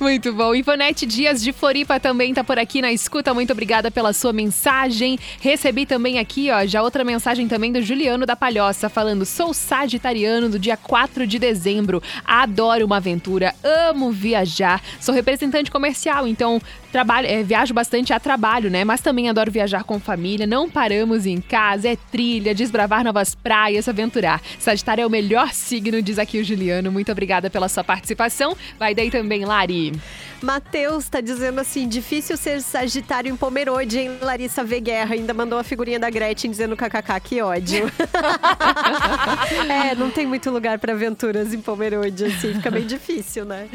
Muito 0.00 0.32
bom. 0.32 0.54
Ivonete 0.54 1.04
Dias 1.04 1.42
de 1.42 1.52
Floripa 1.52 2.00
também 2.00 2.32
tá 2.32 2.42
por 2.42 2.58
aqui 2.58 2.80
na 2.80 2.90
escuta. 2.90 3.34
Muito 3.34 3.52
obrigada 3.52 3.90
pela 3.90 4.14
sua 4.14 4.32
mensagem. 4.32 5.18
Recebi 5.40 5.84
também 5.84 6.18
aqui, 6.18 6.50
ó, 6.50 6.64
já 6.64 6.82
outra 6.82 7.04
mensagem 7.04 7.46
também 7.46 7.70
do 7.70 7.82
Juliano 7.82 8.24
da 8.24 8.34
Palhoça, 8.34 8.88
falando: 8.88 9.26
sou 9.26 9.52
sagitariano 9.52 10.48
do 10.48 10.58
dia 10.58 10.78
4 10.78 11.26
de 11.26 11.38
dezembro. 11.38 12.02
Adoro 12.24 12.86
uma 12.86 12.96
aventura, 12.96 13.54
amo 13.62 14.10
viajar. 14.10 14.82
Sou 14.98 15.14
representante 15.14 15.70
comercial, 15.70 16.26
então 16.26 16.58
trabalho, 16.90 17.26
é, 17.26 17.42
viajo 17.42 17.74
bastante 17.74 18.12
a 18.12 18.20
trabalho, 18.20 18.70
né? 18.70 18.84
Mas 18.84 19.02
também 19.02 19.28
adoro 19.28 19.50
viajar 19.50 19.84
com 19.84 20.00
família. 20.00 20.46
Não 20.46 20.70
paramos 20.70 21.26
em 21.26 21.41
casa, 21.42 21.88
é 21.88 21.96
trilha, 21.96 22.54
desbravar 22.54 23.04
novas 23.04 23.34
praias, 23.34 23.88
aventurar. 23.88 24.40
Sagitário 24.58 25.02
é 25.02 25.06
o 25.06 25.10
melhor 25.10 25.52
signo, 25.52 26.00
diz 26.00 26.18
aqui 26.18 26.38
o 26.38 26.44
Juliano. 26.44 26.90
Muito 26.90 27.10
obrigada 27.10 27.50
pela 27.50 27.68
sua 27.68 27.84
participação. 27.84 28.56
Vai 28.78 28.94
daí 28.94 29.10
também, 29.10 29.44
Lari. 29.44 29.92
Matheus 30.42 31.08
tá 31.08 31.20
dizendo 31.20 31.60
assim: 31.60 31.88
difícil 31.88 32.36
ser 32.36 32.60
Sagitário 32.60 33.32
em 33.32 33.36
Pomerode, 33.36 33.98
hein? 33.98 34.18
Larissa 34.20 34.64
V. 34.64 34.80
Guerra 34.80 35.14
ainda 35.14 35.32
mandou 35.32 35.58
a 35.58 35.64
figurinha 35.64 35.98
da 35.98 36.10
Gretchen 36.10 36.50
dizendo 36.50 36.76
kkk, 36.76 37.20
que 37.22 37.40
ódio. 37.40 37.90
é, 39.70 39.94
não 39.94 40.10
tem 40.10 40.26
muito 40.26 40.50
lugar 40.50 40.78
pra 40.78 40.92
aventuras 40.92 41.54
em 41.54 41.60
Pomerode, 41.60 42.24
assim, 42.24 42.54
fica 42.54 42.70
bem 42.70 42.86
difícil, 42.86 43.44
né? 43.44 43.68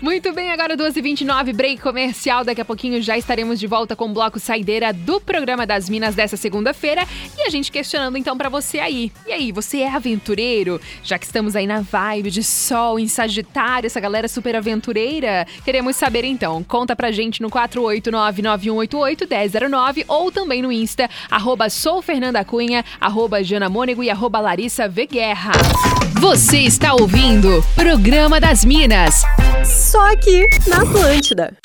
Muito 0.00 0.32
bem, 0.32 0.50
agora 0.50 0.76
12h29, 0.76 1.52
break 1.52 1.82
comercial. 1.82 2.44
Daqui 2.44 2.60
a 2.60 2.64
pouquinho 2.64 3.02
já 3.02 3.18
estaremos 3.18 3.58
de 3.58 3.66
volta 3.66 3.96
com 3.96 4.06
o 4.06 4.12
bloco 4.12 4.38
Saideira 4.38 4.92
do 4.92 5.20
programa 5.20 5.66
das 5.66 5.88
Minas 5.88 6.14
dessa 6.14 6.36
segunda-feira. 6.36 6.95
E 7.36 7.42
a 7.42 7.50
gente 7.50 7.72
questionando 7.72 8.16
então 8.16 8.38
pra 8.38 8.48
você 8.48 8.78
aí. 8.78 9.12
E 9.26 9.32
aí, 9.32 9.50
você 9.52 9.80
é 9.80 9.88
aventureiro? 9.88 10.80
Já 11.02 11.18
que 11.18 11.26
estamos 11.26 11.56
aí 11.56 11.66
na 11.66 11.80
vibe 11.80 12.30
de 12.30 12.42
sol 12.42 12.98
em 12.98 13.08
Sagitário, 13.08 13.86
essa 13.86 14.00
galera 14.00 14.28
super 14.28 14.56
aventureira, 14.56 15.46
queremos 15.64 15.96
saber 15.96 16.24
então. 16.24 16.64
Conta 16.64 16.96
pra 16.96 17.12
gente 17.12 17.42
no 17.42 17.50
489-9188-1009 17.50 20.04
ou 20.08 20.30
também 20.30 20.62
no 20.62 20.72
Insta, 20.72 21.10
arroba 21.30 21.68
sou 21.68 22.00
Fernanda 22.00 22.42
Cunha, 22.44 22.84
arroba 23.00 23.40
e 23.40 24.10
arroba. 24.10 24.36
Você 26.20 26.58
está 26.58 26.94
ouvindo 26.94 27.64
Programa 27.74 28.40
das 28.40 28.64
Minas. 28.64 29.22
Só 29.64 30.12
aqui 30.12 30.46
na 30.66 30.82
Atlântida. 30.82 31.56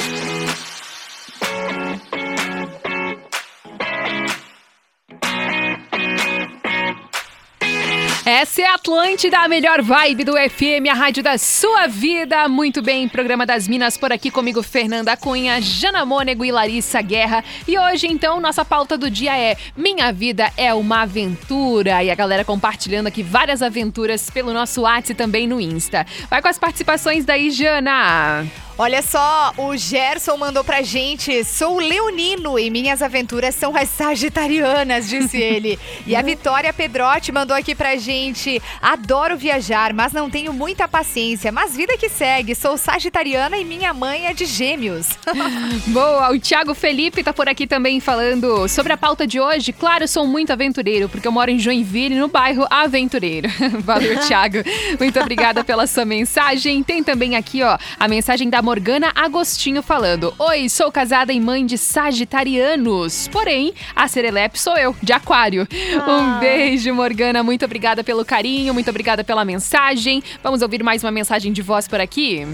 Essa 8.24 8.62
é 8.62 8.66
a 8.68 8.76
Atlântida, 8.76 9.40
a 9.40 9.48
melhor 9.48 9.82
vibe 9.82 10.24
do 10.24 10.34
FM, 10.34 10.88
a 10.92 10.94
rádio 10.94 11.24
da 11.24 11.40
sua 11.40 11.88
vida. 11.88 12.48
Muito 12.48 12.80
bem, 12.80 13.10
programa 13.10 13.48
das 13.48 13.68
Minas 13.68 13.98
por 13.98 14.12
aqui 14.12 14.30
comigo, 14.30 14.62
Fernanda 14.62 15.18
Cunha, 15.18 15.60
Jana 15.60 16.06
Mônego 16.06 16.46
e 16.46 16.52
Larissa 16.52 17.02
Guerra. 17.02 17.44
E 17.68 17.80
hoje, 17.80 18.06
então, 18.06 18.40
nossa 18.40 18.64
pauta 18.64 18.96
do 18.96 19.10
dia 19.10 19.36
é 19.36 19.58
Minha 19.76 20.14
Vida 20.14 20.52
é 20.56 20.72
uma 20.72 21.02
Aventura. 21.02 22.04
E 22.04 22.12
a 22.12 22.16
galera 22.16 22.46
compartilhando 22.46 23.08
aqui 23.08 23.24
várias 23.24 23.64
aventuras 23.64 24.30
pelo 24.30 24.54
nosso 24.54 24.82
WhatsApp 24.82 25.14
e 25.14 25.16
também 25.16 25.48
no 25.48 25.60
Insta. 25.60 26.06
Vai 26.30 26.44
com 26.44 26.48
as 26.48 26.60
participações 26.60 27.26
daí, 27.26 27.50
Jana. 27.50 28.46
Olha 28.82 29.04
só, 29.04 29.54
o 29.58 29.78
Gerson 29.78 30.36
mandou 30.38 30.64
pra 30.64 30.82
gente: 30.82 31.44
sou 31.44 31.78
leonino 31.78 32.58
e 32.58 32.72
minhas 32.72 33.04
aventuras 33.04 33.54
são 33.54 33.78
as 33.78 33.88
sagitarianas, 33.90 35.08
disse 35.08 35.38
ele. 35.38 35.78
e 36.08 36.16
a 36.16 36.22
Vitória 36.24 36.74
Pedrotti 36.74 37.32
mandou 37.32 37.56
aqui 37.56 37.76
pra 37.76 37.96
gente: 37.96 38.60
adoro 38.82 39.38
viajar, 39.38 39.94
mas 39.94 40.12
não 40.12 40.32
tenho 40.32 40.52
muita 40.52 40.88
paciência. 40.88 41.52
Mas 41.52 41.76
vida 41.76 41.96
que 41.96 42.10
segue, 42.10 42.56
sou 42.56 42.76
sagitariana 42.76 43.56
e 43.56 43.64
minha 43.64 43.94
mãe 43.94 44.26
é 44.26 44.34
de 44.34 44.46
gêmeos. 44.46 45.10
Boa, 45.86 46.32
o 46.32 46.40
Thiago 46.40 46.74
Felipe 46.74 47.24
tá 47.24 47.32
por 47.32 47.48
aqui 47.48 47.68
também 47.68 48.00
falando 48.00 48.68
sobre 48.68 48.94
a 48.94 48.98
pauta 48.98 49.28
de 49.28 49.40
hoje. 49.40 49.74
Claro, 49.74 50.08
sou 50.08 50.26
muito 50.26 50.52
aventureiro, 50.52 51.08
porque 51.08 51.28
eu 51.28 51.32
moro 51.32 51.52
em 51.52 51.60
Joinville, 51.60 52.16
no 52.16 52.28
bairro 52.28 52.66
Aventureiro. 52.68 53.48
Valeu, 53.86 54.20
Thiago. 54.22 54.58
Muito 55.00 55.20
obrigada 55.20 55.64
pela 55.64 55.86
sua 55.86 56.04
mensagem. 56.04 56.82
Tem 56.82 57.04
também 57.04 57.36
aqui, 57.36 57.62
ó, 57.62 57.78
a 58.00 58.08
mensagem 58.08 58.50
da 58.50 58.71
Morgana 58.72 59.12
Agostinho 59.14 59.84
falando: 59.84 60.34
Oi, 60.40 60.70
sou 60.70 60.90
casada 60.90 61.34
e 61.34 61.42
mãe 61.42 61.66
de 61.66 61.78
sagitarianos. 61.78 63.28
Porém, 63.28 63.74
a 63.94 64.08
Serelepe 64.08 64.58
sou 64.58 64.78
eu, 64.78 64.96
de 65.04 65.12
Aquário. 65.12 65.68
Um 66.08 66.40
beijo, 66.40 66.94
Morgana. 66.94 67.44
Muito 67.44 67.66
obrigada 67.66 68.02
pelo 68.02 68.24
carinho, 68.24 68.74
muito 68.74 68.90
obrigada 68.90 69.26
pela 69.26 69.44
mensagem. 69.44 70.24
Vamos 70.42 70.62
ouvir 70.62 70.82
mais 70.84 71.04
uma 71.04 71.12
mensagem 71.12 71.52
de 71.52 71.62
voz 71.62 71.86
por 71.86 72.00
aqui? 72.00 72.48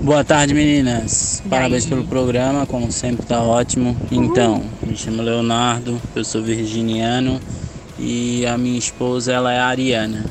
Boa 0.00 0.22
tarde, 0.22 0.54
meninas. 0.54 1.42
Parabéns 1.50 1.84
pelo 1.84 2.04
programa, 2.04 2.64
como 2.64 2.92
sempre 2.92 3.26
tá 3.26 3.42
ótimo. 3.42 3.96
Então, 4.12 4.62
me 4.80 4.96
chamo 4.96 5.20
Leonardo, 5.20 6.00
eu 6.14 6.24
sou 6.24 6.40
virginiano 6.44 7.40
e 7.98 8.46
a 8.46 8.56
minha 8.56 8.78
esposa 8.78 9.32
ela 9.32 9.52
é 9.52 9.58
ariana. 9.58 10.24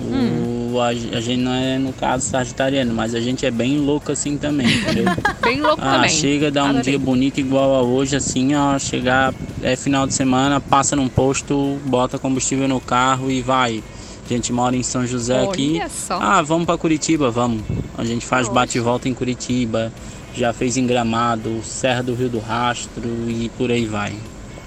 O, 0.00 0.59
a, 0.78 0.88
a 0.88 0.94
gente 0.94 1.38
não 1.40 1.54
é, 1.54 1.78
no 1.78 1.90
caso, 1.94 2.28
sagitariano, 2.28 2.92
mas 2.92 3.14
a 3.14 3.20
gente 3.20 3.46
é 3.46 3.50
bem 3.50 3.78
louco 3.78 4.12
assim 4.12 4.36
também, 4.36 4.66
entendeu? 4.70 5.06
Bem 5.40 5.60
louco 5.62 5.80
ah, 5.82 5.92
também. 5.94 6.10
chega, 6.10 6.50
dá 6.50 6.62
um 6.64 6.66
Adorei. 6.66 6.82
dia 6.82 6.98
bonito 6.98 7.40
igual 7.40 7.74
a 7.74 7.82
hoje, 7.82 8.14
assim, 8.14 8.54
ó, 8.54 8.78
chegar, 8.78 9.32
é 9.62 9.74
final 9.74 10.06
de 10.06 10.12
semana, 10.12 10.60
passa 10.60 10.94
num 10.94 11.08
posto, 11.08 11.78
bota 11.86 12.18
combustível 12.18 12.68
no 12.68 12.78
carro 12.80 13.30
e 13.30 13.40
vai. 13.40 13.82
A 14.24 14.28
gente 14.32 14.52
mora 14.52 14.76
em 14.76 14.82
São 14.82 15.04
José 15.06 15.42
aqui. 15.42 15.72
Olha 15.80 15.88
só. 15.88 16.18
Ah, 16.20 16.42
vamos 16.42 16.66
pra 16.66 16.76
Curitiba, 16.78 17.30
vamos. 17.30 17.62
A 17.98 18.04
gente 18.04 18.24
faz 18.24 18.48
bate 18.48 18.76
e 18.78 18.80
volta 18.80 19.08
em 19.08 19.14
Curitiba, 19.14 19.92
já 20.36 20.52
fez 20.52 20.76
em 20.76 20.86
Gramado, 20.86 21.60
Serra 21.64 22.02
do 22.02 22.14
Rio 22.14 22.28
do 22.28 22.38
Rastro 22.38 23.02
e 23.28 23.50
por 23.58 23.72
aí 23.72 23.86
vai. 23.86 24.12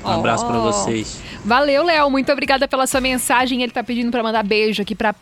Um 0.04 0.10
abraço 0.10 0.46
pra 0.46 0.58
Oh. 0.60 0.64
vocês. 0.64 1.18
Valeu, 1.46 1.82
Léo. 1.86 2.10
Muito 2.12 2.30
obrigada 2.30 2.68
pela 2.68 2.86
sua 2.86 3.00
mensagem. 3.00 3.64
Ele 3.64 3.72
tá 3.72 3.82
pedindo 3.82 4.12
pra 4.12 4.22
mandar 4.22 4.44
beijo 4.44 4.82
aqui 4.82 4.94
pra, 4.96 5.14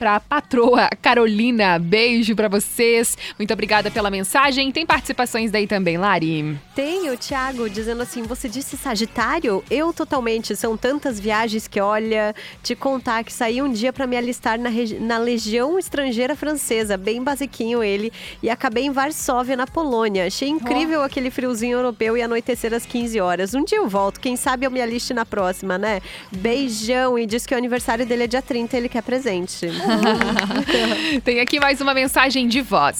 pra, 0.00 0.18
pra 0.18 0.20
patroa 0.20 0.88
Carolina. 1.02 1.78
Beijo 1.78 2.34
pra 2.34 2.48
vocês. 2.48 3.16
Muito 3.38 3.52
obrigada 3.52 3.90
pela 3.90 4.10
mensagem. 4.10 4.72
Tem 4.72 4.86
participações 4.86 5.50
daí 5.50 5.66
também, 5.66 5.98
Lari? 5.98 6.58
Tem 6.74 7.10
o 7.10 7.16
Thiago 7.18 7.68
dizendo 7.68 8.02
assim: 8.02 8.22
você 8.22 8.48
disse 8.48 8.78
Sagitário? 8.78 9.62
Eu 9.70 9.92
totalmente. 9.92 10.56
São 10.56 10.76
tantas 10.76 11.20
viagens 11.20 11.68
que, 11.68 11.78
olha, 11.78 12.34
te 12.62 12.74
contar 12.74 13.22
que 13.22 13.32
saí 13.32 13.60
um 13.60 13.70
dia 13.70 13.92
pra 13.92 14.06
me 14.06 14.16
alistar 14.16 14.58
na, 14.58 14.70
na 15.00 15.18
Legião 15.18 15.78
Estrangeira 15.78 16.34
Francesa, 16.34 16.96
bem 16.96 17.22
basiquinho 17.22 17.84
ele, 17.84 18.10
e 18.42 18.48
acabei 18.48 18.84
em 18.84 18.90
Varsóvia, 18.90 19.56
na 19.56 19.66
Polônia. 19.66 20.26
Achei 20.26 20.48
incrível 20.48 21.02
aquele 21.02 21.30
friozinho 21.30 21.76
europeu 21.76 22.16
e 22.16 22.22
anoitecer 22.22 22.72
às 22.72 22.86
15 22.86 23.20
horas. 23.20 23.54
Um 23.54 23.62
dia 23.64 23.78
eu 23.78 23.88
volto, 23.88 24.18
quem 24.18 24.36
sabe 24.36 24.64
eu 24.64 24.70
me 24.70 24.80
aliste 24.80 25.12
na 25.12 25.26
próxima, 25.26 25.76
né? 25.76 26.00
Beijão 26.32 27.18
e 27.18 27.26
diz 27.26 27.44
que 27.44 27.54
o 27.54 27.58
aniversário 27.58 28.06
dele 28.06 28.24
é 28.24 28.26
dia 28.26 28.40
30 28.40 28.76
ele 28.76 28.88
quer 28.88 29.02
presente. 29.02 29.68
Tem 31.24 31.40
aqui 31.40 31.58
mais 31.58 31.80
uma 31.80 31.94
mensagem 31.94 32.46
de 32.48 32.60
voz. 32.60 32.98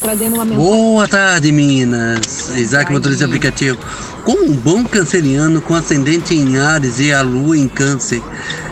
Boa 0.57 1.09
tarde, 1.09 1.53
meninas. 1.53 2.51
Isaac, 2.57 2.93
motorista 2.93 3.25
de 3.25 3.31
aplicativo. 3.31 3.79
Como 4.25 4.45
um 4.45 4.55
bom 4.55 4.85
canceriano 4.85 5.61
com 5.61 5.75
ascendente 5.75 6.35
em 6.35 6.59
Ares 6.59 7.01
e 7.01 7.13
a 7.13 7.23
lua 7.23 7.57
em 7.57 7.69
Câncer 7.69 8.23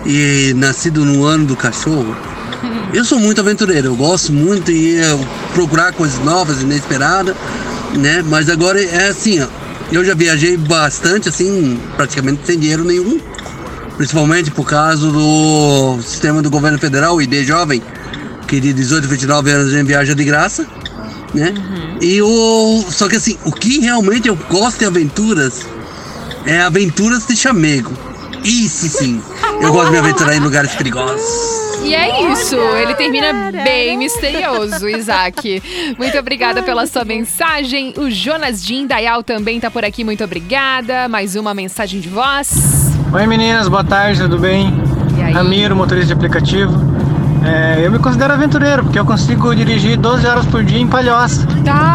e 0.05 0.53
nascido 0.57 1.05
no 1.05 1.25
ano 1.25 1.47
do 1.47 1.57
cachorro, 1.57 2.15
eu 2.93 3.05
sou 3.05 3.19
muito 3.19 3.41
aventureiro. 3.41 3.89
Eu 3.89 3.97
gosto 3.97 4.33
muito 4.33 4.73
de 4.73 4.97
procurar 5.55 5.93
coisas 5.93 6.19
novas, 6.25 6.63
inesperadas, 6.63 7.35
né? 7.95 8.23
Mas 8.27 8.49
agora 8.49 8.83
é 8.83 9.09
assim, 9.09 9.41
ó. 9.41 9.47
Eu 9.91 10.05
já 10.05 10.15
viajei 10.15 10.57
bastante, 10.57 11.31
assim, 11.31 11.81
praticamente 11.97 12.43
sem 12.45 12.59
dinheiro 12.59 12.85
nenhum. 12.85 13.19
Principalmente 13.97 14.51
por 14.51 14.65
causa 14.69 15.11
do 15.11 15.99
sistema 16.03 16.43
do 16.43 16.51
governo 16.51 16.79
federal, 16.79 17.17
o 17.17 17.23
ID 17.23 17.45
Jovem, 17.45 17.83
que 18.49 18.59
de 18.59 18.73
18 18.73 19.05
a 19.05 19.09
29 19.09 19.51
anos 19.51 19.73
a 19.73 19.77
gente 19.77 19.87
viaja 19.87 20.15
de 20.15 20.25
graça 20.25 20.67
né? 21.35 21.55
E 22.01 22.21
o. 22.23 22.85
Só 22.89 23.09
que 23.09 23.17
assim, 23.17 23.39
o 23.45 23.53
que 23.53 23.81
realmente 23.81 24.29
eu 24.29 24.37
gosto 24.49 24.79
de 24.79 24.85
aventuras 24.85 25.67
é 26.47 26.61
aventuras 26.61 27.27
de 27.27 27.37
chamego. 27.37 27.93
Isso 28.45 28.89
sim. 28.89 29.21
Eu 29.61 29.73
gosto 29.73 29.87
de 29.87 29.93
me 29.93 29.99
aventurar 29.99 30.37
em 30.37 30.41
lugares 30.41 30.75
perigosos. 30.75 31.59
E 31.83 31.95
é 31.95 32.33
isso, 32.33 32.57
ele 32.57 32.95
termina 32.95 33.51
bem 33.53 33.97
misterioso, 33.97 34.87
Isaac. 34.91 35.63
Muito 35.97 36.19
obrigada 36.19 36.63
pela 36.63 36.87
sua 36.87 37.05
mensagem. 37.05 37.95
O 37.97 38.11
Jonas 38.11 38.65
Jim 38.65 38.87
Dayal 38.87 39.23
também 39.23 39.61
tá 39.61 39.71
por 39.71 39.85
aqui, 39.85 40.05
muito 40.05 40.23
obrigada. 40.23 41.09
Mais 41.09 41.37
uma 41.37 41.55
mensagem 41.55 42.01
de 42.01 42.09
voz. 42.09 42.93
Oi 43.13 43.27
meninas, 43.27 43.69
boa 43.69 43.85
tarde, 43.85 44.21
tudo 44.21 44.39
bem? 44.39 44.73
Ramiro, 45.33 45.75
motorista 45.75 46.09
de 46.09 46.13
aplicativo. 46.13 46.88
É, 47.45 47.85
eu 47.85 47.91
me 47.91 47.99
considero 47.99 48.33
aventureiro, 48.33 48.85
porque 48.85 48.99
eu 48.99 49.05
consigo 49.05 49.55
dirigir 49.55 49.97
12 49.97 50.27
horas 50.27 50.47
por 50.47 50.65
dia 50.65 50.79
em 50.79 50.87
Palhoça, 50.87 51.47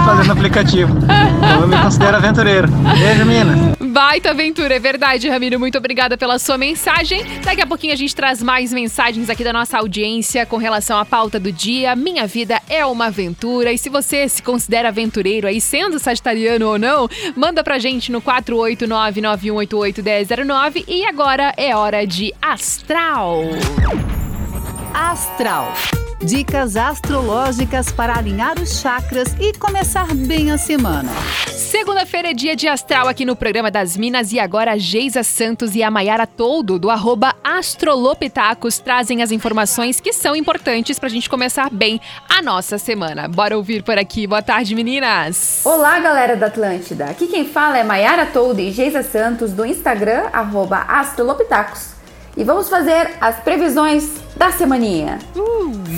fazendo 0.06 0.32
aplicativo. 0.32 0.96
Então 0.98 1.62
eu 1.62 1.68
me 1.68 1.78
considero 1.78 2.18
aventureiro. 2.18 2.68
Beijo, 2.68 3.26
meninas. 3.26 3.74
Baita 3.80 4.30
aventura, 4.32 4.76
é 4.76 4.80
verdade, 4.80 5.30
Ramiro. 5.30 5.60
Muito 5.60 5.78
obrigada 5.78 6.18
pela 6.18 6.40
sua 6.40 6.58
mensagem. 6.58 7.24
Daqui 7.44 7.62
a 7.62 7.68
pouquinho 7.68 7.94
a 7.94 7.96
gente 7.96 8.16
traz 8.16 8.42
mais 8.42 8.74
mensagens 8.74 9.30
aqui 9.30 9.44
da 9.44 9.54
nossa 9.54 9.78
audiência 9.78 10.48
com 10.48 10.58
relação 10.58 10.98
à 10.98 11.06
pauta 11.06 11.40
do 11.40 11.52
dia. 11.52 11.96
Minha 11.96 12.26
vida 12.26 12.60
é 12.68 12.84
uma 12.86 13.06
aventura. 13.06 13.72
E 13.72 13.78
se 13.78 13.90
você 13.90 14.28
se 14.28 14.42
considera 14.42 14.88
aventureiro 14.88 15.46
aí, 15.48 15.62
sendo 15.62 16.00
sagitariano 16.00 16.70
ou 16.70 16.80
não, 16.80 17.08
manda 17.36 17.64
pra 17.64 17.78
gente 17.78 18.12
no 18.12 18.20
489-9188-1009. 18.22 20.86
E 20.88 21.06
agora 21.06 21.54
é 21.56 21.76
hora 21.76 22.08
de 22.08 22.34
Astral. 22.42 23.44
Astral. 24.94 25.74
Dicas 26.22 26.78
astrológicas 26.78 27.92
para 27.92 28.16
alinhar 28.16 28.60
os 28.62 28.80
chakras 28.80 29.36
e 29.40 29.52
começar 29.58 30.14
bem 30.14 30.52
a 30.52 30.58
semana. 30.58 31.12
Segunda-feira 31.48 32.30
é 32.30 32.34
dia 32.34 32.56
de 32.56 32.68
astral 32.68 33.08
aqui 33.08 33.26
no 33.26 33.36
programa 33.36 33.72
das 33.72 33.98
Minas 33.98 34.32
e 34.32 34.40
agora 34.40 34.74
a 34.74 34.78
Geisa 34.78 35.24
Santos 35.24 35.76
e 35.76 35.82
a 35.82 35.90
Maiara 35.90 36.28
Toldo, 36.28 36.78
do 36.78 36.92
arroba 36.92 37.34
Astrolopitacos, 37.44 38.78
trazem 38.78 39.24
as 39.24 39.32
informações 39.32 40.00
que 40.00 40.14
são 40.14 40.36
importantes 40.36 41.00
pra 41.00 41.10
gente 41.10 41.28
começar 41.28 41.72
bem 41.72 42.00
a 42.30 42.44
nossa 42.44 42.78
semana. 42.78 43.28
Bora 43.28 43.58
ouvir 43.58 43.82
por 43.82 43.98
aqui. 43.98 44.28
Boa 44.28 44.44
tarde, 44.44 44.76
meninas! 44.76 45.62
Olá, 45.66 46.00
galera 46.00 46.38
da 46.38 46.46
Atlântida. 46.46 47.06
Aqui 47.06 47.26
quem 47.26 47.46
fala 47.46 47.80
é 47.80 47.84
Maiara 47.84 48.28
Toldo 48.28 48.62
e 48.62 48.72
Geisa 48.72 49.02
Santos 49.02 49.54
do 49.54 49.66
Instagram, 49.66 50.30
arroba 50.32 50.86
Astrolopitacos. 50.88 51.93
E 52.36 52.44
vamos 52.44 52.68
fazer 52.68 53.12
as 53.22 53.36
previsões 53.38 54.10
da 54.36 54.52
semaninha. 54.52 55.20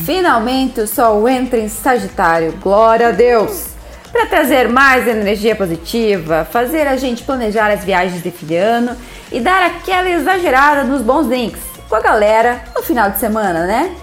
Finalmente 0.05 0.81
o 0.81 0.87
Sol 0.87 1.27
entra 1.29 1.59
em 1.59 1.69
Sagitário, 1.69 2.53
glória 2.61 3.07
a 3.07 3.11
Deus! 3.11 3.67
Para 4.11 4.27
trazer 4.27 4.69
mais 4.69 5.07
energia 5.07 5.55
positiva, 5.55 6.47
fazer 6.49 6.87
a 6.87 6.95
gente 6.95 7.23
planejar 7.23 7.71
as 7.71 7.83
viagens 7.83 8.21
de 8.21 8.31
fim 8.31 8.45
de 8.45 8.55
ano 8.55 8.95
e 9.31 9.39
dar 9.39 9.63
aquela 9.63 10.09
exagerada 10.09 10.83
nos 10.83 11.01
bons 11.01 11.27
drinks 11.27 11.61
com 11.89 11.95
a 11.95 12.01
galera 12.01 12.63
no 12.75 12.81
final 12.81 13.09
de 13.09 13.19
semana, 13.19 13.65
né? 13.65 13.95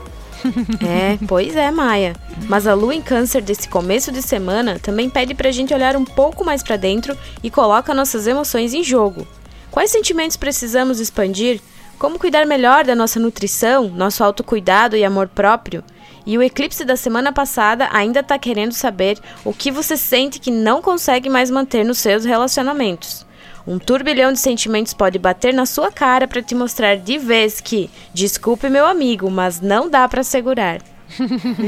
É, 0.85 1.18
pois 1.29 1.55
é, 1.55 1.71
Maia. 1.71 2.14
Mas 2.49 2.66
a 2.66 2.75
lua 2.75 2.95
em 2.95 3.01
câncer 3.01 3.40
desse 3.40 3.68
começo 3.68 4.11
de 4.11 4.21
semana 4.21 4.79
também 4.81 5.09
pede 5.09 5.35
pra 5.35 5.53
gente 5.53 5.73
olhar 5.73 5.95
um 5.95 6.05
pouco 6.05 6.45
mais 6.45 6.62
pra 6.62 6.77
dentro 6.77 7.16
e 7.42 7.51
coloca 7.51 7.95
nossas 7.95 8.27
emoções 8.27 8.75
em 8.75 8.83
jogo. 8.83 9.27
Quais 9.71 9.90
sentimentos 9.90 10.37
precisamos 10.37 10.99
expandir? 10.99 11.61
Como 12.03 12.19
cuidar 12.19 12.45
melhor 12.45 12.85
da 12.85 12.97
nossa 12.97 13.21
nutrição, 13.21 13.88
nosso 13.88 14.25
autocuidado 14.25 14.97
e 14.97 15.05
amor 15.05 15.29
próprio? 15.29 15.85
E 16.27 16.37
o 16.37 16.43
eclipse 16.43 16.85
da 16.85 16.97
semana 16.97 17.31
passada 17.31 17.88
ainda 17.93 18.25
tá 18.25 18.37
querendo 18.37 18.73
saber 18.73 19.21
o 19.45 19.53
que 19.53 19.71
você 19.71 19.97
sente 19.97 20.41
que 20.41 20.51
não 20.51 20.83
consegue 20.83 21.29
mais 21.29 21.49
manter 21.49 21.85
nos 21.85 21.99
seus 21.99 22.25
relacionamentos. 22.25 23.25
Um 23.65 23.79
turbilhão 23.79 24.33
de 24.33 24.41
sentimentos 24.41 24.93
pode 24.93 25.17
bater 25.17 25.55
na 25.55 25.65
sua 25.65 25.93
cara 25.93 26.27
para 26.27 26.43
te 26.43 26.57
mostrar 26.57 26.97
de 26.97 27.19
vez 27.19 27.61
que, 27.61 27.88
desculpe 28.12 28.69
meu 28.69 28.85
amigo, 28.85 29.31
mas 29.31 29.61
não 29.61 29.88
dá 29.88 30.09
para 30.09 30.25
segurar. 30.25 30.81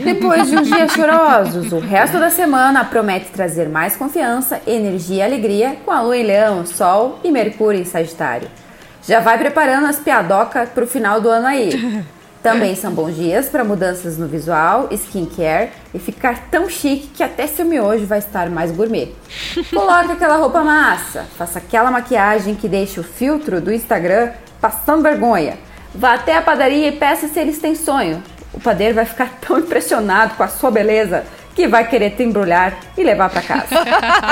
Depois 0.05 0.49
de 0.49 0.57
uns 0.57 0.67
dias 0.67 0.91
chorosos, 0.95 1.71
o 1.71 1.79
resto 1.79 2.19
da 2.19 2.31
semana 2.31 2.85
promete 2.85 3.31
trazer 3.31 3.69
mais 3.69 3.95
confiança, 3.95 4.61
energia 4.67 5.19
e 5.19 5.23
alegria 5.23 5.77
com 5.85 5.93
a 5.93 6.03
lua 6.03 6.17
em 6.17 6.25
leão, 6.25 6.67
sol 6.67 7.21
e 7.23 7.31
mercúrio 7.31 7.81
em 7.81 7.85
sagitário. 7.85 8.49
Já 9.07 9.21
vai 9.21 9.37
preparando 9.37 9.87
as 9.87 9.99
piadocas 9.99 10.69
pro 10.71 10.87
final 10.87 11.21
do 11.21 11.29
ano 11.29 11.47
aí. 11.47 12.05
Também 12.43 12.77
são 12.77 12.93
bons 12.93 13.17
dias 13.17 13.49
para 13.49 13.65
mudanças 13.65 14.19
no 14.19 14.27
visual, 14.29 14.89
skincare 14.93 15.71
e 15.95 15.99
ficar 15.99 16.51
tão 16.51 16.69
chique 16.69 17.07
que 17.07 17.23
até 17.23 17.47
seu 17.47 17.65
miojo 17.65 18.05
vai 18.05 18.19
estar 18.19 18.51
mais 18.51 18.71
gourmet. 18.71 19.15
Coloque 19.73 20.13
aquela 20.13 20.37
roupa 20.37 20.63
massa, 20.63 21.25
faça 21.39 21.59
aquela 21.59 21.91
maquiagem 21.91 22.55
que 22.55 22.69
deixa 22.69 23.01
o 23.01 23.05
filtro 23.05 23.63
do 23.63 23.73
Instagram 23.73 24.31
passando 24.61 25.03
vergonha. 25.03 25.57
Vá 25.95 26.15
até 26.15 26.37
a 26.37 26.43
padaria 26.43 26.89
e 26.89 26.93
peça 26.93 27.29
se 27.29 27.41
eles 27.41 27.59
têm 27.59 27.75
sonho. 27.75 28.23
O 28.53 28.61
padeiro 28.61 28.95
vai 28.95 29.07
ficar 29.07 29.31
tão 29.41 29.59
impressionado 29.59 30.35
com 30.35 30.43
a 30.43 30.49
sua 30.49 30.71
beleza 30.71 31.25
que 31.55 31.67
vai 31.67 31.89
querer 31.89 32.11
te 32.11 32.25
embrulhar 32.25 32.77
e 32.97 33.03
levar 33.03 33.31
para 33.31 33.41
casa. 33.41 33.69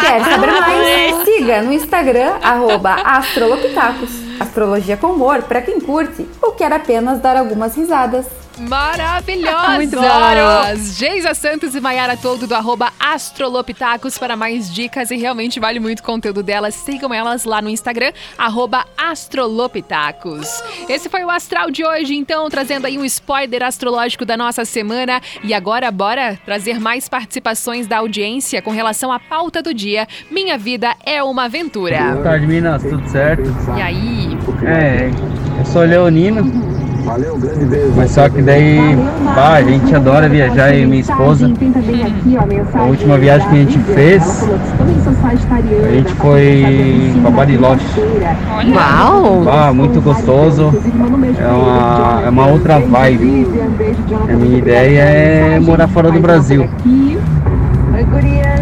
Quer 0.00 0.24
saber 0.24 0.52
mais? 0.52 1.24
Siga 1.24 1.62
no 1.62 1.72
Instagram, 1.72 2.34
arroba 2.42 2.94
astrolopitacos. 2.94 4.31
Astrologia 4.42 4.96
com 4.96 5.12
humor 5.12 5.42
para 5.42 5.62
quem 5.62 5.80
curte 5.80 6.26
ou 6.42 6.52
quer 6.52 6.72
apenas 6.72 7.20
dar 7.20 7.36
algumas 7.36 7.76
risadas. 7.76 8.26
Maravilhosas! 8.58 10.94
Geisa 10.98 11.34
Santos 11.34 11.74
e 11.74 11.80
Maiara 11.80 12.16
Todo 12.16 12.46
do 12.46 12.54
arroba 12.54 12.92
Astrolopitacos 13.00 14.18
para 14.18 14.36
mais 14.36 14.72
dicas 14.72 15.10
e 15.10 15.16
realmente 15.16 15.58
vale 15.58 15.80
muito 15.80 16.00
o 16.00 16.02
conteúdo 16.02 16.42
delas. 16.42 16.74
Sigam 16.74 17.14
elas 17.14 17.44
lá 17.44 17.62
no 17.62 17.70
Instagram, 17.70 18.12
arroba 18.36 18.84
Astrolopitacos. 18.96 20.62
Esse 20.88 21.08
foi 21.08 21.24
o 21.24 21.30
Astral 21.30 21.70
de 21.70 21.84
hoje, 21.84 22.14
então, 22.14 22.48
trazendo 22.50 22.86
aí 22.86 22.98
um 22.98 23.04
spoiler 23.04 23.62
astrológico 23.62 24.24
da 24.24 24.36
nossa 24.36 24.64
semana. 24.64 25.20
E 25.42 25.54
agora, 25.54 25.90
bora 25.90 26.38
trazer 26.44 26.78
mais 26.78 27.08
participações 27.08 27.86
da 27.86 27.98
audiência 27.98 28.60
com 28.60 28.70
relação 28.70 29.10
à 29.10 29.18
pauta 29.18 29.62
do 29.62 29.72
dia. 29.72 30.06
Minha 30.30 30.58
vida 30.58 30.94
é 31.04 31.22
uma 31.22 31.44
aventura. 31.44 32.12
Boa 32.12 32.22
tarde, 32.22 32.46
Minas, 32.46 32.82
tudo 32.82 33.08
certo? 33.08 33.44
E 33.76 33.82
aí? 33.82 34.21
É, 34.64 35.10
eu 35.58 35.64
sou 35.66 35.82
leonino. 35.82 36.72
Mas 37.96 38.12
só 38.12 38.28
que 38.28 38.40
daí, 38.40 38.96
bah, 39.34 39.54
a 39.54 39.62
gente 39.62 39.92
adora 39.94 40.28
viajar 40.28 40.72
e 40.72 40.86
minha 40.86 41.00
esposa. 41.00 41.50
A 42.74 42.82
última 42.84 43.18
viagem 43.18 43.48
que 43.48 43.54
a 43.54 43.58
gente 43.58 43.78
fez, 43.80 44.48
a 45.84 45.90
gente 45.90 46.14
foi 46.14 47.12
pra 47.22 47.30
Bariloche. 47.32 47.84
Uau! 48.72 49.44
Ah, 49.48 49.72
muito 49.72 50.00
gostoso. 50.00 50.72
É 51.38 51.46
uma, 51.48 52.22
é 52.24 52.28
uma 52.30 52.46
outra 52.46 52.78
vibe. 52.78 53.48
A 54.28 54.36
minha 54.36 54.58
ideia 54.58 55.00
é 55.00 55.60
morar 55.60 55.88
fora 55.88 56.10
do 56.10 56.20
Brasil. 56.20 56.68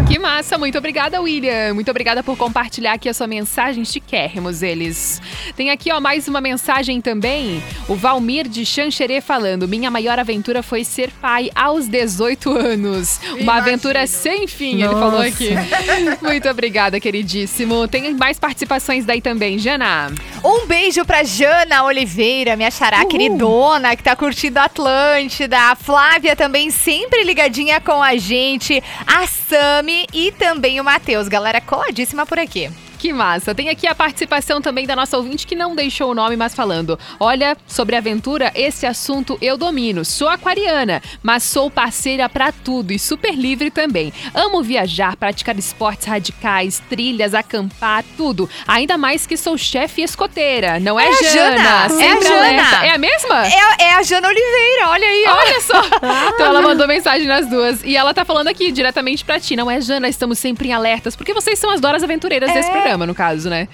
Que 0.07 0.19
massa, 0.19 0.57
muito 0.57 0.77
obrigada, 0.77 1.21
William. 1.21 1.73
Muito 1.73 1.89
obrigada 1.89 2.21
por 2.21 2.35
compartilhar 2.37 2.93
aqui 2.93 3.07
a 3.07 3.13
sua 3.13 3.27
mensagem. 3.27 3.85
Chiquérrimos 3.85 4.61
eles. 4.61 5.21
Tem 5.55 5.69
aqui, 5.69 5.91
ó, 5.91 6.01
mais 6.01 6.27
uma 6.27 6.41
mensagem 6.41 6.99
também. 6.99 7.63
O 7.87 7.95
Valmir 7.95 8.47
de 8.47 8.65
Xanxerê 8.65 9.21
falando: 9.21 9.67
Minha 9.67 9.89
maior 9.89 10.19
aventura 10.19 10.61
foi 10.61 10.83
ser 10.83 11.09
pai 11.21 11.49
aos 11.55 11.87
18 11.87 12.51
anos. 12.51 13.19
Uma 13.39 13.57
aventura 13.57 14.05
sem 14.05 14.47
fim, 14.47 14.83
ele 14.83 14.93
falou 14.93 15.11
Nossa. 15.11 15.27
aqui. 15.27 15.49
Muito 16.21 16.49
obrigada, 16.49 16.99
queridíssimo. 16.99 17.87
Tem 17.87 18.13
mais 18.13 18.37
participações 18.37 19.05
daí 19.05 19.21
também, 19.21 19.57
Jana. 19.57 20.11
Um 20.43 20.67
beijo 20.67 21.05
pra 21.05 21.23
Jana 21.23 21.83
Oliveira, 21.83 22.55
minha 22.55 22.71
xará 22.71 23.05
queridona, 23.05 23.95
que 23.95 24.03
tá 24.03 24.15
curtindo 24.15 24.59
a 24.59 24.65
Atlântida. 24.65 25.57
A 25.57 25.75
Flávia 25.75 26.35
também 26.35 26.69
sempre 26.69 27.23
ligadinha 27.23 27.79
com 27.79 28.03
a 28.03 28.17
gente. 28.17 28.83
A 29.07 29.27
Sami 29.49 30.07
e 30.13 30.31
também 30.31 30.79
o 30.79 30.83
Matheus. 30.83 31.27
Galera 31.27 31.61
coladíssima 31.61 32.25
por 32.25 32.39
aqui. 32.39 32.69
Que 33.01 33.11
massa. 33.11 33.55
Tem 33.55 33.67
aqui 33.67 33.87
a 33.87 33.95
participação 33.95 34.61
também 34.61 34.85
da 34.85 34.95
nossa 34.95 35.17
ouvinte 35.17 35.47
que 35.47 35.55
não 35.55 35.73
deixou 35.75 36.11
o 36.11 36.13
nome, 36.13 36.37
mas 36.37 36.53
falando: 36.53 36.99
Olha, 37.19 37.57
sobre 37.65 37.95
aventura, 37.95 38.51
esse 38.53 38.85
assunto 38.85 39.39
eu 39.41 39.57
domino. 39.57 40.05
Sou 40.05 40.29
aquariana, 40.29 41.01
mas 41.23 41.41
sou 41.41 41.71
parceira 41.71 42.29
pra 42.29 42.51
tudo 42.51 42.91
e 42.93 42.99
super 42.99 43.33
livre 43.33 43.71
também. 43.71 44.13
Amo 44.35 44.61
viajar, 44.61 45.15
praticar 45.15 45.57
esportes 45.57 46.05
radicais, 46.05 46.79
trilhas, 46.91 47.33
acampar, 47.33 48.03
tudo. 48.15 48.47
Ainda 48.67 48.99
mais 48.99 49.25
que 49.25 49.35
sou 49.35 49.57
chefe 49.57 50.03
escoteira. 50.03 50.79
Não 50.79 50.99
é, 50.99 51.07
É 51.07 51.23
Jana? 51.23 51.89
Jana, 51.89 52.03
é 52.03 52.21
Jana. 52.21 52.85
É 52.85 52.89
a 52.91 52.97
mesma? 52.99 53.47
É, 53.47 53.83
é 53.85 53.93
a 53.95 54.03
Jana 54.03 54.27
Oliveira, 54.27 54.89
olha 54.89 55.07
aí. 55.07 55.25
Olha 55.27 55.61
só! 55.61 55.81
Então 56.33 56.45
ela 56.45 56.61
mandou 56.61 56.87
mensagem 56.87 57.27
nas 57.27 57.47
duas. 57.47 57.83
E 57.83 57.95
ela 57.95 58.13
tá 58.13 58.23
falando 58.23 58.47
aqui 58.47 58.71
diretamente 58.71 59.25
pra 59.25 59.39
ti. 59.39 59.55
Não 59.55 59.69
é, 59.69 59.81
Jana? 59.81 60.07
Estamos 60.07 60.37
sempre 60.39 60.69
em 60.69 60.73
alertas. 60.73 61.15
Porque 61.15 61.33
vocês 61.33 61.57
são 61.57 61.69
as 61.71 61.81
Doras 61.81 62.03
Aventureiras 62.03 62.51
desse 62.53 62.69
programa, 62.69 62.90
no 62.97 63.15
caso, 63.15 63.49
né? 63.49 63.67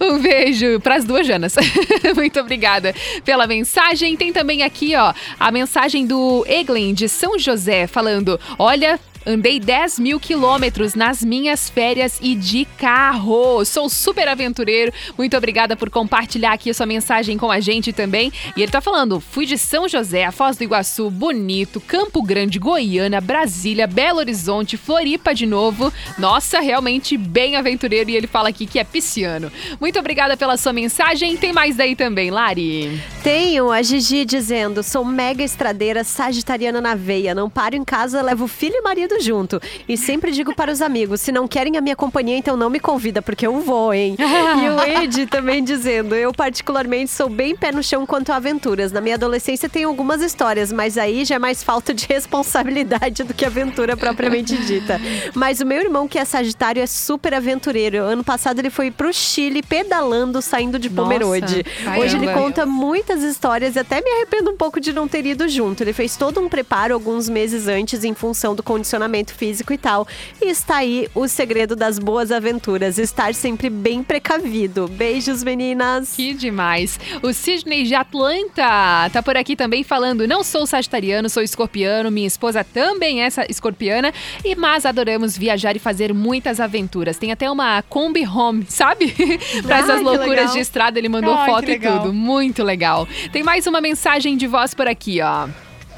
Um 0.00 0.18
beijo 0.18 0.80
pras 0.80 1.04
duas 1.04 1.26
Janas. 1.26 1.54
Muito 2.14 2.40
obrigada 2.40 2.94
pela 3.24 3.46
mensagem. 3.46 4.16
Tem 4.16 4.32
também 4.32 4.62
aqui, 4.62 4.94
ó, 4.96 5.12
a 5.38 5.50
mensagem 5.50 6.06
do 6.06 6.44
Eglen 6.48 6.94
de 6.94 7.08
São 7.08 7.38
José 7.38 7.86
falando: 7.86 8.38
Olha. 8.58 8.98
Andei 9.26 9.58
10 9.58 9.98
mil 10.00 10.20
quilômetros 10.20 10.94
nas 10.94 11.24
minhas 11.24 11.70
férias 11.70 12.18
e 12.20 12.34
de 12.34 12.66
carro. 12.76 13.64
Sou 13.64 13.88
super 13.88 14.28
aventureiro. 14.28 14.92
Muito 15.16 15.34
obrigada 15.34 15.74
por 15.74 15.88
compartilhar 15.88 16.52
aqui 16.52 16.68
a 16.68 16.74
sua 16.74 16.84
mensagem 16.84 17.38
com 17.38 17.50
a 17.50 17.58
gente 17.58 17.90
também. 17.90 18.30
E 18.54 18.62
ele 18.62 18.70
tá 18.70 18.82
falando: 18.82 19.20
fui 19.20 19.46
de 19.46 19.56
São 19.56 19.88
José, 19.88 20.26
a 20.26 20.32
Foz 20.32 20.58
do 20.58 20.64
Iguaçu, 20.64 21.10
Bonito, 21.10 21.80
Campo 21.80 22.22
Grande, 22.22 22.58
Goiânia, 22.58 23.18
Brasília, 23.18 23.86
Belo 23.86 24.18
Horizonte, 24.18 24.76
Floripa 24.76 25.34
de 25.34 25.46
novo. 25.46 25.90
Nossa, 26.18 26.60
realmente 26.60 27.16
bem 27.16 27.56
aventureiro. 27.56 28.10
E 28.10 28.16
ele 28.16 28.26
fala 28.26 28.50
aqui 28.50 28.66
que 28.66 28.78
é 28.78 28.84
pisciano. 28.84 29.50
Muito 29.80 29.98
obrigada 29.98 30.36
pela 30.36 30.58
sua 30.58 30.72
mensagem. 30.74 31.34
Tem 31.38 31.52
mais 31.52 31.76
daí 31.76 31.96
também, 31.96 32.30
Lari. 32.30 33.00
Tenho 33.22 33.70
a 33.70 33.82
Gigi 33.82 34.26
dizendo: 34.26 34.82
sou 34.82 35.02
mega 35.02 35.42
estradeira, 35.42 36.04
sagitariana 36.04 36.78
na 36.78 36.94
veia. 36.94 37.34
Não 37.34 37.48
paro 37.48 37.74
em 37.74 37.84
casa, 37.84 38.20
levo 38.20 38.46
filho 38.46 38.76
e 38.76 38.82
marido 38.82 39.13
junto. 39.20 39.60
E 39.88 39.96
sempre 39.96 40.32
digo 40.32 40.54
para 40.54 40.72
os 40.72 40.82
amigos: 40.82 41.20
se 41.20 41.32
não 41.32 41.46
querem 41.46 41.76
a 41.76 41.80
minha 41.80 41.96
companhia, 41.96 42.36
então 42.36 42.56
não 42.56 42.70
me 42.70 42.80
convida, 42.80 43.22
porque 43.22 43.46
eu 43.46 43.60
vou, 43.60 43.92
hein? 43.92 44.16
e 44.18 44.68
o 44.68 45.02
Ed 45.02 45.26
também 45.26 45.62
dizendo: 45.62 46.14
eu, 46.14 46.32
particularmente, 46.32 47.10
sou 47.10 47.28
bem 47.28 47.56
pé 47.56 47.72
no 47.72 47.82
chão 47.82 48.04
quanto 48.04 48.32
a 48.32 48.36
aventuras. 48.36 48.92
Na 48.92 49.00
minha 49.00 49.14
adolescência 49.14 49.68
tem 49.68 49.84
algumas 49.84 50.20
histórias, 50.22 50.72
mas 50.72 50.98
aí 50.98 51.24
já 51.24 51.36
é 51.36 51.38
mais 51.38 51.62
falta 51.62 51.94
de 51.94 52.06
responsabilidade 52.10 53.22
do 53.22 53.32
que 53.32 53.44
aventura 53.44 53.96
propriamente 53.96 54.56
dita. 54.56 55.00
Mas 55.34 55.60
o 55.60 55.66
meu 55.66 55.80
irmão, 55.80 56.08
que 56.08 56.18
é 56.18 56.24
Sagitário, 56.24 56.82
é 56.82 56.86
super 56.86 57.34
aventureiro. 57.34 57.98
Ano 57.98 58.24
passado 58.24 58.58
ele 58.58 58.70
foi 58.70 58.90
pro 58.90 59.12
Chile 59.12 59.62
pedalando, 59.62 60.42
saindo 60.42 60.78
de 60.78 60.90
Nossa, 60.90 61.02
Pomerode. 61.02 61.64
Hoje 61.98 62.16
ele 62.16 62.32
conta 62.32 62.66
muitas 62.66 63.22
histórias 63.22 63.76
e 63.76 63.78
até 63.78 64.00
me 64.00 64.10
arrependo 64.10 64.50
um 64.50 64.56
pouco 64.56 64.80
de 64.80 64.92
não 64.92 65.06
ter 65.06 65.24
ido 65.24 65.48
junto. 65.48 65.82
Ele 65.82 65.92
fez 65.92 66.16
todo 66.16 66.40
um 66.40 66.48
preparo 66.48 66.94
alguns 66.94 67.28
meses 67.28 67.68
antes 67.68 68.04
em 68.04 68.14
função 68.14 68.54
do 68.54 68.62
condicionamento 68.62 69.03
físico 69.34 69.72
e 69.72 69.78
tal. 69.78 70.06
E 70.40 70.48
está 70.48 70.76
aí 70.76 71.08
o 71.14 71.26
segredo 71.28 71.74
das 71.76 71.98
boas 71.98 72.30
aventuras, 72.32 72.98
estar 72.98 73.34
sempre 73.34 73.68
bem 73.70 74.02
precavido. 74.02 74.88
Beijos, 74.88 75.42
meninas. 75.44 76.14
Que 76.16 76.34
demais. 76.34 76.98
O 77.22 77.32
Sidney 77.32 77.84
de 77.84 77.94
Atlanta 77.94 79.10
tá 79.12 79.22
por 79.22 79.36
aqui 79.36 79.56
também 79.56 79.82
falando: 79.84 80.26
não 80.26 80.42
sou 80.42 80.66
sagitariano, 80.66 81.28
sou 81.28 81.42
escorpiano, 81.42 82.10
minha 82.10 82.26
esposa 82.26 82.64
também 82.64 83.22
é 83.22 83.26
essa 83.26 83.46
escorpiana, 83.48 84.12
e 84.44 84.54
mas 84.54 84.84
adoramos 84.86 85.36
viajar 85.36 85.76
e 85.76 85.78
fazer 85.78 86.12
muitas 86.14 86.60
aventuras. 86.60 87.16
Tem 87.18 87.32
até 87.32 87.50
uma 87.50 87.82
Kombi 87.82 88.26
Home, 88.26 88.64
sabe? 88.68 89.12
pra 89.62 89.76
Ah, 89.76 89.80
essas 89.80 90.00
loucuras 90.02 90.28
legal. 90.36 90.52
de 90.54 90.60
estrada, 90.60 90.98
ele 90.98 91.08
mandou 91.08 91.34
Ai, 91.34 91.44
que 91.46 91.50
foto 91.50 91.70
e 91.70 91.78
tudo. 91.78 92.12
Muito 92.12 92.62
legal. 92.62 93.06
Tem 93.32 93.42
mais 93.42 93.66
uma 93.66 93.80
mensagem 93.80 94.36
de 94.36 94.46
voz 94.46 94.74
por 94.74 94.86
aqui, 94.86 95.20
ó. 95.20 95.48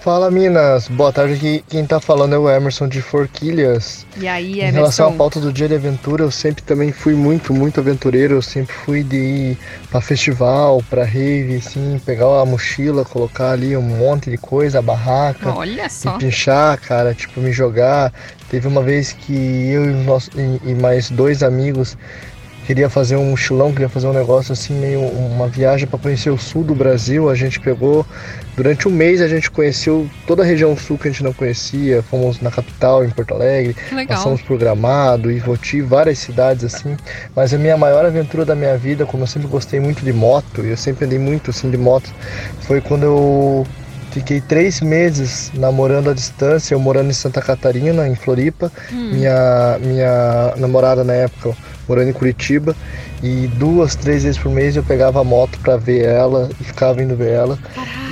Fala 0.06 0.30
Minas, 0.30 0.86
boa 0.86 1.12
tarde. 1.12 1.34
Aqui 1.34 1.64
quem 1.68 1.84
tá 1.84 1.98
falando 1.98 2.32
é 2.32 2.38
o 2.38 2.48
Emerson 2.48 2.86
de 2.86 3.02
Forquilhas. 3.02 4.06
E 4.16 4.28
aí, 4.28 4.60
Em 4.60 4.70
relação 4.70 5.06
à 5.06 5.08
Emerson? 5.08 5.18
pauta 5.18 5.40
do 5.40 5.52
dia 5.52 5.66
de 5.66 5.74
aventura, 5.74 6.22
eu 6.22 6.30
sempre 6.30 6.62
também 6.62 6.92
fui 6.92 7.14
muito, 7.14 7.52
muito 7.52 7.80
aventureiro. 7.80 8.34
Eu 8.34 8.42
sempre 8.42 8.72
fui 8.72 9.02
de 9.02 9.16
ir 9.16 9.58
pra 9.90 10.00
festival, 10.00 10.80
pra 10.88 11.04
rave, 11.04 11.56
assim, 11.56 12.00
pegar 12.06 12.40
a 12.40 12.46
mochila, 12.46 13.04
colocar 13.04 13.50
ali 13.50 13.76
um 13.76 13.82
monte 13.82 14.30
de 14.30 14.36
coisa, 14.38 14.78
a 14.78 14.82
barraca. 14.82 15.52
Olha 15.52 15.88
só. 15.88 16.14
E 16.14 16.18
pinchar, 16.20 16.78
cara, 16.78 17.12
tipo, 17.12 17.40
me 17.40 17.50
jogar. 17.50 18.12
Teve 18.48 18.68
uma 18.68 18.82
vez 18.82 19.10
que 19.10 19.32
eu 19.34 19.86
e, 19.86 19.88
os 19.90 20.06
nossos- 20.06 20.30
e- 20.36 20.70
e 20.70 20.74
mais 20.76 21.10
dois 21.10 21.42
amigos 21.42 21.98
queria 22.64 22.88
fazer 22.88 23.16
um 23.16 23.30
mochilão, 23.30 23.72
queria 23.72 23.88
fazer 23.88 24.06
um 24.06 24.12
negócio 24.12 24.52
assim, 24.52 24.72
meio 24.74 25.00
uma 25.00 25.46
viagem 25.48 25.86
para 25.88 25.98
conhecer 25.98 26.30
o 26.30 26.38
sul 26.38 26.62
do 26.64 26.74
Brasil. 26.76 27.28
A 27.28 27.34
gente 27.34 27.60
pegou, 27.60 28.04
durante 28.56 28.88
um 28.88 28.90
mês 28.90 29.20
a 29.20 29.28
gente 29.28 29.50
conheceu 29.50 30.08
toda 30.26 30.42
a 30.42 30.46
região 30.46 30.76
sul 30.76 30.96
que 30.98 31.08
a 31.08 31.10
gente 31.10 31.22
não 31.22 31.32
conhecia. 31.32 32.02
Fomos 32.02 32.40
na 32.40 32.50
capital, 32.50 33.04
em 33.04 33.10
Porto 33.10 33.34
Alegre, 33.34 33.76
passamos 34.08 34.42
por 34.42 34.58
Gramado, 34.58 35.30
Ivoti, 35.30 35.80
várias 35.80 36.18
cidades 36.18 36.64
assim. 36.64 36.96
Mas 37.34 37.52
a 37.52 37.58
minha 37.58 37.76
maior 37.76 38.04
aventura 38.04 38.44
da 38.44 38.54
minha 38.54 38.76
vida, 38.76 39.04
como 39.04 39.22
eu 39.24 39.26
sempre 39.26 39.48
gostei 39.48 39.78
muito 39.78 40.04
de 40.04 40.12
moto, 40.12 40.64
e 40.64 40.70
eu 40.70 40.76
sempre 40.76 41.04
andei 41.04 41.18
muito 41.18 41.50
assim 41.50 41.70
de 41.70 41.76
moto, 41.76 42.10
foi 42.62 42.80
quando 42.80 43.02
eu 43.04 43.66
Fiquei 44.16 44.40
três 44.40 44.80
meses 44.80 45.52
namorando 45.52 46.08
à 46.08 46.14
distância, 46.14 46.74
eu 46.74 46.80
morando 46.80 47.10
em 47.10 47.12
Santa 47.12 47.42
Catarina, 47.42 48.08
em 48.08 48.14
Floripa. 48.14 48.72
Hum. 48.90 49.10
Minha, 49.12 49.78
minha 49.78 50.54
namorada 50.56 51.04
na 51.04 51.12
época 51.12 51.54
morando 51.88 52.10
em 52.10 52.12
Curitiba. 52.12 52.74
E 53.22 53.46
duas, 53.54 53.94
três 53.94 54.22
vezes 54.24 54.38
por 54.38 54.50
mês 54.52 54.76
eu 54.76 54.82
pegava 54.82 55.20
a 55.20 55.24
moto 55.24 55.58
pra 55.60 55.76
ver 55.76 56.04
ela 56.04 56.50
e 56.60 56.64
ficava 56.64 57.02
indo 57.02 57.16
ver 57.16 57.32
ela. 57.32 57.58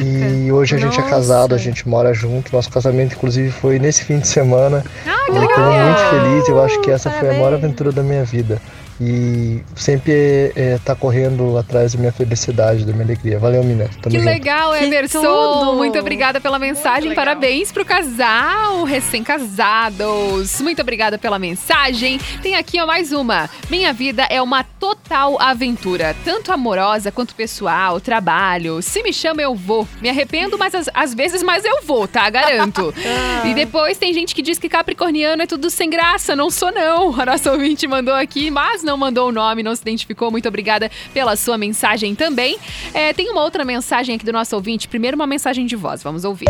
E 0.01 0.51
hoje 0.51 0.75
a 0.75 0.79
gente 0.79 0.99
é 0.99 1.03
Nossa. 1.03 1.11
casado, 1.11 1.55
a 1.55 1.59
gente 1.59 1.89
mora 1.89 2.15
junto. 2.15 2.53
Nosso 2.55 2.71
casamento, 2.71 3.15
inclusive, 3.15 3.51
foi 3.51 3.79
nesse 3.79 4.03
fim 4.05 4.19
de 4.19 4.27
semana. 4.27 4.85
Ah, 5.07 5.25
que 5.27 5.31
eu 5.31 5.35
tô 5.35 5.61
muito 5.61 6.11
feliz, 6.11 6.49
eu 6.49 6.63
acho 6.63 6.81
que 6.81 6.91
essa 6.91 7.11
foi 7.11 7.31
a 7.31 7.33
maior 7.35 7.55
aventura 7.55 7.93
da 7.93 8.03
minha 8.03 8.25
vida. 8.25 8.61
E 9.01 9.61
sempre 9.75 10.53
é, 10.55 10.79
tá 10.85 10.95
correndo 10.95 11.59
atrás 11.59 11.95
da 11.95 11.99
minha 11.99 12.13
felicidade, 12.13 12.85
da 12.85 12.93
minha 12.93 13.05
alegria. 13.05 13.39
Valeu, 13.39 13.65
Minas. 13.65 13.91
Tamo 13.97 14.15
Que 14.15 14.19
junto. 14.19 14.25
legal, 14.25 14.75
Emerson. 14.77 15.21
tudo! 15.21 15.75
Muito 15.77 15.99
obrigada 15.99 16.41
pela 16.41 16.59
mensagem. 16.59 17.13
Parabéns 17.15 17.73
pro 17.73 17.85
casal 17.85 18.85
recém-casados. 18.85 20.61
Muito 20.61 20.81
obrigada 20.81 21.19
pela 21.19 21.39
mensagem. 21.39 22.19
Tem 22.43 22.55
aqui 22.55 22.81
ó, 22.81 22.87
mais 22.87 23.13
uma. 23.13 23.51
Minha 23.69 23.93
vida 23.93 24.27
é 24.31 24.41
uma 24.41 24.63
total 24.63 25.41
aventura, 25.41 26.15
tanto 26.25 26.53
amorosa 26.53 27.11
quanto 27.11 27.35
pessoal, 27.35 28.01
trabalho. 28.01 28.81
Se 28.81 29.03
me 29.03 29.13
chama, 29.13 29.43
eu 29.43 29.55
vou. 29.55 29.89
Me 30.01 30.09
arrependo, 30.09 30.57
mas 30.57 30.75
às, 30.75 30.89
às 30.95 31.15
vezes, 31.15 31.43
mas 31.43 31.65
eu 31.65 31.83
vou, 31.83 32.07
tá? 32.07 32.31
Garanto. 32.31 32.95
e 33.45 33.55
depois 33.55 33.99
tem 33.99 34.13
gente 34.15 34.35
que 34.35 34.43
diz 34.43 34.59
que 34.59 34.69
capricorniano 34.69 35.43
é 35.43 35.47
tudo 35.47 35.69
sem 35.69 35.91
graça. 35.91 36.37
Não 36.37 36.51
sou, 36.51 36.71
não. 36.71 37.21
A 37.21 37.27
nossa 37.27 37.51
ouvinte 37.51 37.87
mandou 37.87 38.15
aqui, 38.15 38.51
mas 38.51 38.84
não 38.85 38.97
mandou 38.97 39.29
o 39.29 39.33
nome, 39.33 39.63
não 39.63 39.75
se 39.75 39.83
identificou. 39.83 40.31
Muito 40.31 40.47
obrigada 40.49 40.91
pela 41.13 41.37
sua 41.37 41.59
mensagem 41.59 42.15
também. 42.15 42.57
É, 42.93 43.13
tem 43.13 43.31
uma 43.31 43.43
outra 43.43 43.65
mensagem 43.65 44.15
aqui 44.17 44.25
do 44.25 44.33
nosso 44.33 44.55
ouvinte. 44.55 44.87
Primeiro, 44.87 45.17
uma 45.17 45.27
mensagem 45.27 45.67
de 45.67 45.77
voz. 45.77 46.03
Vamos 46.03 46.25
ouvir. 46.25 46.47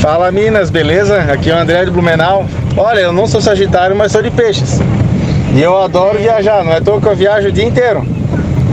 Fala 0.00 0.30
Minas, 0.30 0.70
beleza? 0.70 1.18
Aqui 1.32 1.50
é 1.50 1.54
o 1.54 1.58
André 1.58 1.84
de 1.84 1.90
Blumenau. 1.90 2.46
Olha, 2.76 3.00
eu 3.00 3.12
não 3.12 3.26
sou 3.26 3.40
sagitário, 3.40 3.96
mas 3.96 4.12
sou 4.12 4.22
de 4.22 4.30
peixes. 4.30 4.78
E 5.54 5.62
eu 5.62 5.76
adoro 5.80 6.18
viajar, 6.18 6.62
não 6.64 6.72
é 6.72 6.80
toa 6.80 7.00
que 7.00 7.06
eu 7.06 7.16
viajo 7.16 7.48
o 7.48 7.52
dia 7.52 7.64
inteiro. 7.64 8.06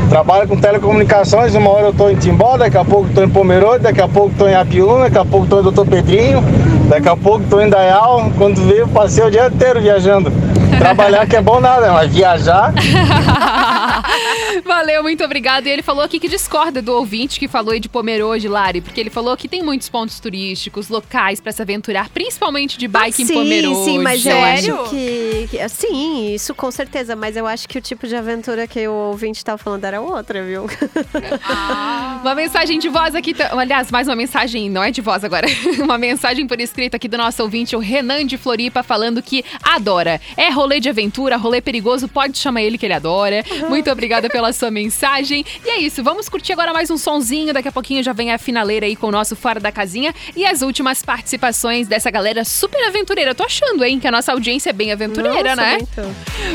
Trabalho 0.10 0.48
com 0.48 0.58
telecomunicações, 0.58 1.56
uma 1.56 1.70
hora 1.70 1.88
eu 1.88 1.94
tô 1.94 2.10
em 2.10 2.16
Timbó, 2.16 2.58
daqui 2.58 2.78
a 2.78 2.84
pouco 2.84 3.10
tô 3.16 3.24
em 3.24 3.30
Pomerode, 3.30 3.84
daqui 3.84 4.02
a 4.02 4.08
pouco 4.08 4.36
tô 4.38 4.48
em 4.48 4.54
Apiúna, 4.54 5.06
daqui 5.06 5.18
a 5.18 5.26
pouco 5.26 5.48
tô 5.48 5.60
em 5.60 5.64
Doutor 5.64 5.88
Pedrinho, 5.88 6.44
daqui 6.90 7.08
a 7.08 7.16
pouco 7.16 7.46
tô 7.50 7.62
em 7.62 7.70
Dayal. 7.70 8.30
Quando 8.38 8.62
veio, 8.68 8.88
passei 8.90 9.24
o 9.24 9.32
dia 9.32 9.48
inteiro 9.48 9.82
viajando. 9.82 10.32
Trabalhar 10.78 11.28
que 11.28 11.36
é 11.36 11.42
bom 11.42 11.60
nada, 11.60 11.92
mas 11.92 12.14
viajar 12.14 12.74
Valeu, 14.66 15.04
muito 15.04 15.24
obrigado. 15.24 15.68
E 15.68 15.70
ele 15.70 15.82
falou 15.82 16.04
aqui 16.04 16.20
que 16.20 16.28
discorda 16.28 16.82
do 16.82 16.94
ouvinte 16.94 17.40
que 17.40 17.48
falou 17.48 17.72
aí 17.74 17.80
de 17.80 17.90
Pomerode, 17.90 18.48
Lari, 18.48 18.82
porque 18.82 19.00
ele 19.00 19.10
falou 19.10 19.36
que 19.36 19.48
tem 19.48 19.64
muitos 19.64 19.90
pontos 19.90 20.20
turísticos, 20.20 20.90
locais 20.90 21.40
pra 21.40 21.52
se 21.52 21.62
aventurar, 21.62 22.10
principalmente 22.10 22.78
de 22.78 22.88
bike 22.88 23.22
em 23.22 23.26
sim, 23.26 23.34
Pomerode. 23.34 23.84
sim, 23.86 24.00
mas 24.00 24.26
eu 24.26 24.38
acho 24.38 24.90
que, 24.90 25.33
Sim, 25.70 26.34
isso 26.34 26.54
com 26.54 26.72
certeza. 26.72 27.16
Mas 27.16 27.36
eu 27.36 27.46
acho 27.48 27.68
que 27.68 27.78
o 27.78 27.82
tipo 27.82 28.08
de 28.08 28.16
aventura 28.16 28.68
que 28.68 28.88
o 28.88 28.94
ouvinte 28.94 29.44
tava 29.44 29.58
falando 29.58 29.84
era 29.86 30.02
outra, 30.02 30.44
viu? 30.44 30.66
Uma 32.22 32.36
mensagem 32.36 32.80
de 32.80 32.90
voz 32.90 33.16
aqui. 33.16 33.36
Aliás, 33.52 33.92
mais 33.92 34.08
uma 34.08 34.16
mensagem, 34.16 34.70
não 34.70 34.82
é 34.82 34.92
de 34.92 35.02
voz 35.02 35.24
agora. 35.24 35.46
uma 35.84 35.98
mensagem 35.98 36.48
por 36.48 36.60
escrito 36.60 36.96
aqui 36.96 37.08
do 37.08 37.18
nosso 37.18 37.44
ouvinte, 37.44 37.76
o 37.76 37.80
Renan 37.80 38.26
de 38.26 38.38
Floripa, 38.38 38.82
falando 38.82 39.22
que 39.22 39.44
adora. 39.62 40.22
É 40.38 40.50
rolê 40.50 40.80
de 40.80 40.88
aventura, 40.88 41.36
rolê 41.36 41.60
perigoso, 41.60 42.08
pode 42.08 42.38
chamar 42.38 42.62
ele 42.62 42.78
que 42.78 42.86
ele 42.86 42.94
adora. 42.94 43.44
Muito 43.68 43.92
obrigada 43.92 44.30
pela 44.30 44.54
sua 44.54 44.72
mensagem. 44.72 45.46
E 45.66 45.70
é 45.70 45.80
isso, 45.80 46.04
vamos 46.04 46.30
curtir 46.30 46.54
agora 46.54 46.72
mais 46.72 46.90
um 46.90 46.98
sonzinho. 46.98 47.54
Daqui 47.54 47.68
a 47.68 47.72
pouquinho 47.72 48.02
já 48.02 48.14
vem 48.14 48.32
a 48.32 48.38
finaleira 48.38 48.86
aí 48.86 48.96
com 48.96 49.08
o 49.08 49.12
nosso 49.12 49.36
Fora 49.36 49.60
da 49.60 49.72
Casinha 49.72 50.14
e 50.36 50.46
as 50.46 50.62
últimas 50.62 51.04
participações 51.04 51.88
dessa 51.88 52.10
galera 52.10 52.46
super 52.46 52.82
aventureira. 52.88 53.32
Eu 53.32 53.36
tô 53.36 53.44
achando, 53.44 53.84
hein, 53.84 54.00
que 54.00 54.08
a 54.08 54.12
nossa 54.12 54.32
audiência 54.32 54.70
é 54.70 54.74
bem 54.74 54.92
aventureira, 54.92 55.33
Nossa, 55.42 55.56
né? 55.56 55.78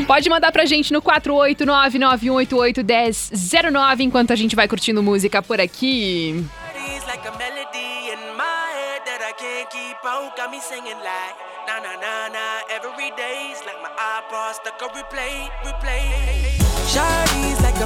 Pode 0.07 0.29
mandar 0.29 0.53
pra 0.53 0.65
gente 0.65 0.93
no 0.93 1.03
489-9188-1009 1.03 4.01
enquanto 4.01 4.33
a 4.33 4.37
gente 4.37 4.55
vai 4.55 4.69
curtindo 4.69 5.03
música 5.03 5.43
por 5.43 5.61
aqui. 5.61 6.45
It's 6.77 7.07
like 7.07 7.27
a 7.27 7.33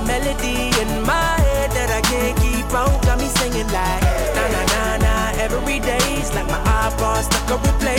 melody 0.01 0.71
in 0.71 1.03
my 1.03 1.37
head 1.39 1.71
that 1.73 1.91
I 1.91 2.03
can't 2.03 2.35
keep 2.41 2.75
out. 2.75 2.83
Got 3.05 3.19
me 3.19 3.25
singing 3.29 3.69
like 3.69 3.85
na 4.33 4.35
na 4.49 4.49
na 4.71 4.83
na 4.87 4.93
every 5.43 5.81
day's 5.81 6.31
like 6.33 6.47
my 6.47 6.63
iPod 6.63 7.19
stuck 7.25 7.51
on 7.51 7.59
replay, 7.59 7.99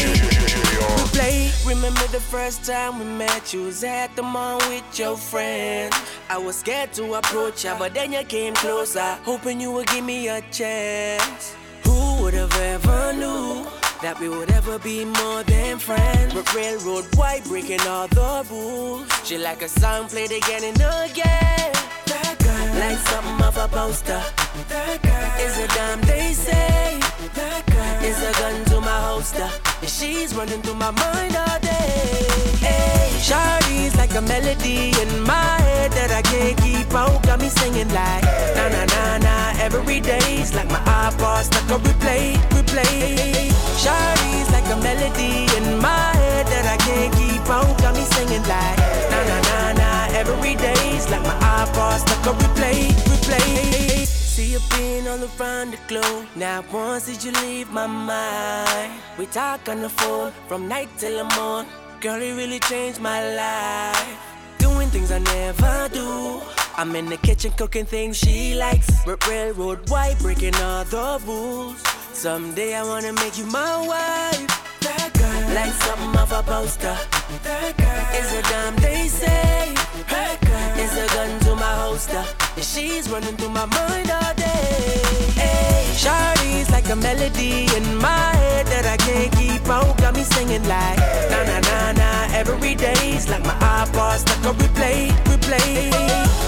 replay. 0.76 1.67
Remember 1.67 2.05
the 2.07 2.19
first 2.19 2.63
time 2.65 2.99
we 2.99 3.05
met? 3.05 3.53
You 3.53 3.63
was 3.63 3.84
at 3.84 4.15
the 4.15 4.24
mall 4.24 4.57
with 4.69 4.99
your 4.99 5.17
friends. 5.17 5.95
I 6.30 6.38
was 6.38 6.57
scared 6.57 6.93
to 6.93 7.13
approach 7.15 7.65
ya, 7.65 7.78
but 7.78 7.93
then 7.93 8.13
you 8.13 8.24
came 8.24 8.53
closer, 8.53 9.17
hoping 9.24 9.59
you 9.61 9.71
would 9.71 9.88
give 9.88 10.03
me 10.05 10.28
a 10.30 10.41
chance. 10.51 11.55
Who 11.86 12.21
would 12.21 12.34
have 12.34 12.55
ever 12.57 13.13
knew 13.13 13.65
that 14.03 14.19
we 14.19 14.28
would 14.28 14.51
ever 14.51 14.78
be 14.80 15.05
more 15.05 15.43
than 15.43 15.80
friends. 15.80 16.34
But 16.34 16.53
railroad 16.53 17.05
white 17.15 17.45
breaking 17.45 17.82
all 17.82 18.07
the 18.09 18.45
rules. 18.49 19.07
She 19.24 19.38
like 19.38 19.61
a 19.61 19.69
song 19.69 20.09
played 20.09 20.32
again 20.32 20.63
and 20.63 20.76
again. 20.76 21.71
That 22.11 22.36
girl, 22.43 22.67
like 22.80 22.97
something 23.07 23.45
off 23.47 23.57
a 23.57 23.67
poster. 23.67 24.21
That 24.67 25.01
girl 25.01 25.45
is 25.45 25.57
a 25.57 25.67
dime 25.76 26.01
they 26.01 26.34
say. 26.34 26.99
That 27.34 27.63
girl 27.65 28.09
is 28.09 28.19
a 28.21 28.32
gun 28.39 28.65
to 28.65 28.82
my 28.82 28.99
holster. 29.07 29.49
And 29.84 29.92
she's 29.92 30.34
running 30.34 30.62
through 30.62 30.76
my 30.76 30.92
mind 30.92 31.36
all 31.36 31.60
day. 31.60 32.24
Hey, 32.64 33.12
Shawty's 33.20 33.94
like 33.98 34.16
a 34.16 34.22
melody 34.22 34.94
in 35.02 35.24
my 35.24 35.60
head 35.60 35.92
that 35.92 36.10
I 36.10 36.22
can't 36.22 36.56
keep 36.64 36.96
out. 36.96 37.22
Got 37.24 37.42
me 37.42 37.50
singing 37.50 37.90
like 37.90 38.24
na 38.56 38.70
na 38.70 38.86
na 38.86 39.18
na 39.18 39.52
every 39.60 40.00
day's 40.00 40.56
like 40.56 40.70
my 40.70 40.80
iPod 40.88 41.44
stuck 41.44 41.70
on 41.70 41.82
replay, 41.82 42.32
replay. 42.56 43.52
Shawty's 43.76 44.50
like 44.56 44.72
a 44.72 44.80
melody 44.80 45.52
in 45.58 45.78
my 45.82 46.16
head 46.16 46.48
that 46.48 46.64
I 46.64 46.78
can't 46.80 47.12
keep 47.20 47.44
out. 47.50 47.78
Got 47.80 47.96
me 47.96 48.04
singing 48.16 48.44
like 48.44 48.80
na 49.12 49.20
na 49.28 49.38
na 49.50 49.74
na 49.74 50.16
every 50.16 50.56
day's 50.56 51.10
like 51.12 51.24
my 51.24 51.36
iPod 51.60 52.00
stuck 52.00 52.26
on 52.28 52.40
replay, 52.40 52.88
replay. 53.12 54.22
See 54.34 54.54
you 54.54 54.60
being 54.76 55.08
all 55.08 55.20
around 55.24 55.74
the 55.74 55.80
globe. 55.88 56.26
Now 56.36 56.64
once 56.74 57.06
did 57.06 57.24
you 57.24 57.32
leave 57.44 57.70
my 57.72 57.86
mind? 57.86 58.92
We 59.20 59.28
talk 59.28 59.70
on 59.70 59.82
the 59.82 59.90
phone 59.90 60.32
from 60.48 60.68
night 60.68 60.90
till 60.98 61.16
the 61.20 61.36
morning. 61.36 61.72
Girl, 62.02 62.20
it 62.20 62.34
really 62.34 62.60
changed 62.62 63.00
my 63.00 63.22
life. 63.36 64.18
Doing 64.58 64.90
things 64.90 65.12
I 65.12 65.20
never 65.20 65.88
do. 65.94 66.42
I'm 66.78 66.96
in 66.96 67.06
the 67.10 67.18
kitchen 67.18 67.52
cooking 67.52 67.86
things 67.86 68.18
she 68.18 68.56
likes. 68.56 68.90
R- 69.06 69.20
railroad 69.30 69.88
white, 69.92 70.18
breaking 70.18 70.56
all 70.56 70.84
the 70.86 71.22
rules. 71.28 71.80
Someday 72.14 72.74
I 72.74 72.84
wanna 72.84 73.14
make 73.14 73.38
you 73.38 73.46
my 73.46 73.78
wife. 73.86 74.48
That 74.82 75.12
girl, 75.14 75.54
like 75.54 75.74
something 75.86 76.20
off 76.20 76.32
a 76.32 76.42
poster. 76.42 76.98
That 77.44 77.78
girl 77.78 78.06
is 78.20 78.34
a 78.34 78.42
dime 78.50 78.76
they 78.78 79.08
say. 79.08 79.76
Girl 80.10 80.43
is 80.84 80.98
a 80.98 81.08
gun 81.16 81.40
to 81.42 81.56
my 81.56 81.74
holster. 81.82 82.24
And 82.56 82.66
she's 82.66 83.10
running 83.10 83.36
through 83.38 83.54
my 83.62 83.66
mind 83.66 84.10
all 84.12 84.34
day. 84.36 85.00
Hey, 85.40 85.88
Shawty's 85.96 86.70
like 86.72 86.90
a 86.90 86.96
melody 86.96 87.68
in 87.78 87.86
my 87.98 88.30
head 88.42 88.66
that 88.68 88.86
I 88.86 88.98
can't 88.98 89.32
keep 89.40 89.68
out. 89.70 89.98
Got 89.98 90.16
me 90.16 90.24
singing 90.24 90.66
like 90.68 91.00
na 91.32 91.40
na 91.50 91.58
na 91.70 91.78
na 92.02 92.10
every 92.40 92.76
day's 92.76 93.30
like 93.30 93.44
my 93.44 93.56
iPod 93.80 94.18
stuck 94.24 94.44
on 94.46 94.56
replay, 94.62 95.00
replay. 95.32 95.92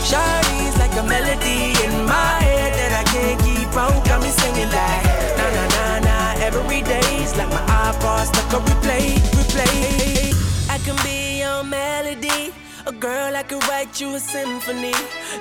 Shawty's 0.10 0.76
like 0.82 0.96
a 1.02 1.04
melody 1.04 1.60
in 1.86 1.94
my 2.06 2.36
head 2.48 2.72
that 2.80 2.94
I 3.02 3.04
can't 3.14 3.40
keep 3.48 3.72
out. 3.84 4.00
Got 4.06 4.22
me 4.22 4.32
singing 4.42 4.72
like 4.80 5.06
na 5.40 5.46
na 5.56 5.64
na 5.76 5.86
na 6.08 6.18
every 6.48 6.82
day's 6.82 7.32
like 7.38 7.50
my 7.50 7.64
iPod 7.88 8.26
stuck 8.32 8.54
on 8.56 8.62
replay, 8.68 9.16
replay. 9.38 10.36
I 10.70 10.78
can 10.86 10.98
be 11.08 11.40
your 11.40 11.64
melody. 11.64 12.52
A 12.88 12.92
girl 12.92 13.36
I 13.36 13.42
could 13.44 13.64
write 13.68 14.00
you 14.00 14.14
a 14.16 14.20
symphony. 14.20 14.94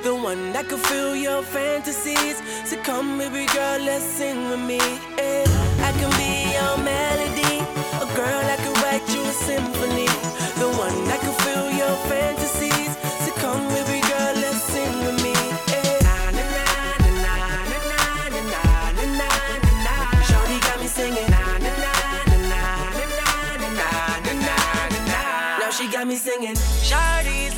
The 0.03 0.15
one 0.15 0.53
that 0.53 0.69
could 0.69 0.81
fill 0.81 1.15
your 1.15 1.43
fantasies. 1.43 2.41
So 2.65 2.77
come, 2.83 3.19
baby 3.19 3.47
girl, 3.53 3.79
let's 3.81 4.05
sing 4.05 4.49
with 4.49 4.61
me. 4.61 4.81
eh. 5.19 5.45
I 5.89 5.91
can 6.01 6.11
be 6.17 6.33
your 6.57 6.77
melody. 6.91 7.57
A 8.05 8.07
girl 8.17 8.45
I 8.55 8.57
could 8.63 8.79
write 8.83 9.07
you 9.15 9.23
a 9.23 9.33
symphony. 9.49 10.09
The 10.61 10.69
one 10.85 11.05
that 11.09 11.21
could 11.21 11.39
fill 11.45 11.71
your 11.71 11.95
fantasies. 12.09 12.74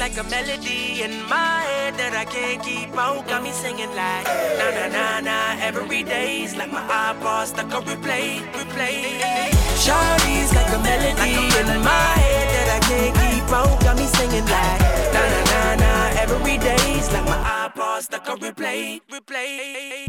Like 0.06 0.18
a 0.18 0.30
melody 0.30 1.02
in 1.02 1.10
my 1.28 1.62
head 1.66 1.94
that 1.98 2.14
I 2.14 2.24
can't 2.24 2.62
keep 2.62 2.96
out. 2.96 3.26
Got 3.26 3.42
me 3.42 3.50
singing 3.50 3.90
like 3.90 4.24
na 4.58 4.66
na 4.70 4.86
na 4.96 5.20
na 5.20 5.38
every 5.58 6.04
day's 6.04 6.54
like 6.54 6.70
my 6.70 6.84
iPod 7.06 7.46
stuck 7.46 7.74
on 7.74 7.82
replay, 7.82 8.38
replay. 8.54 9.50
Shawty's 9.82 10.54
like 10.54 10.70
a 10.70 10.78
melody 10.78 11.34
in 11.58 11.68
my 11.82 12.10
head 12.22 12.46
that 12.54 12.68
I 12.76 12.80
can't 12.86 13.14
keep 13.18 13.50
out. 13.50 13.80
Got 13.82 13.96
me 13.98 14.06
singing 14.18 14.46
like 14.46 14.80
na 15.14 15.22
na 15.32 15.40
na 15.50 15.60
na 15.82 15.92
every 16.22 16.56
day's 16.58 17.10
like 17.10 17.26
my 17.26 17.40
iPod 17.66 18.02
stuck 18.02 18.30
on 18.30 18.38
replay, 18.38 19.00
replay. 19.10 20.06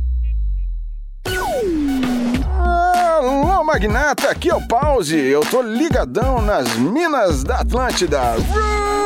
Alô, 2.59 3.63
magnata, 3.63 4.29
aqui 4.29 4.49
é 4.51 4.55
o 4.55 4.61
Pause. 4.67 5.17
Eu 5.17 5.41
tô 5.41 5.63
ligadão 5.63 6.39
nas 6.39 6.75
minas 6.75 7.43
da 7.43 7.61
Atlântida. 7.61 8.35
Roots! 8.53 8.96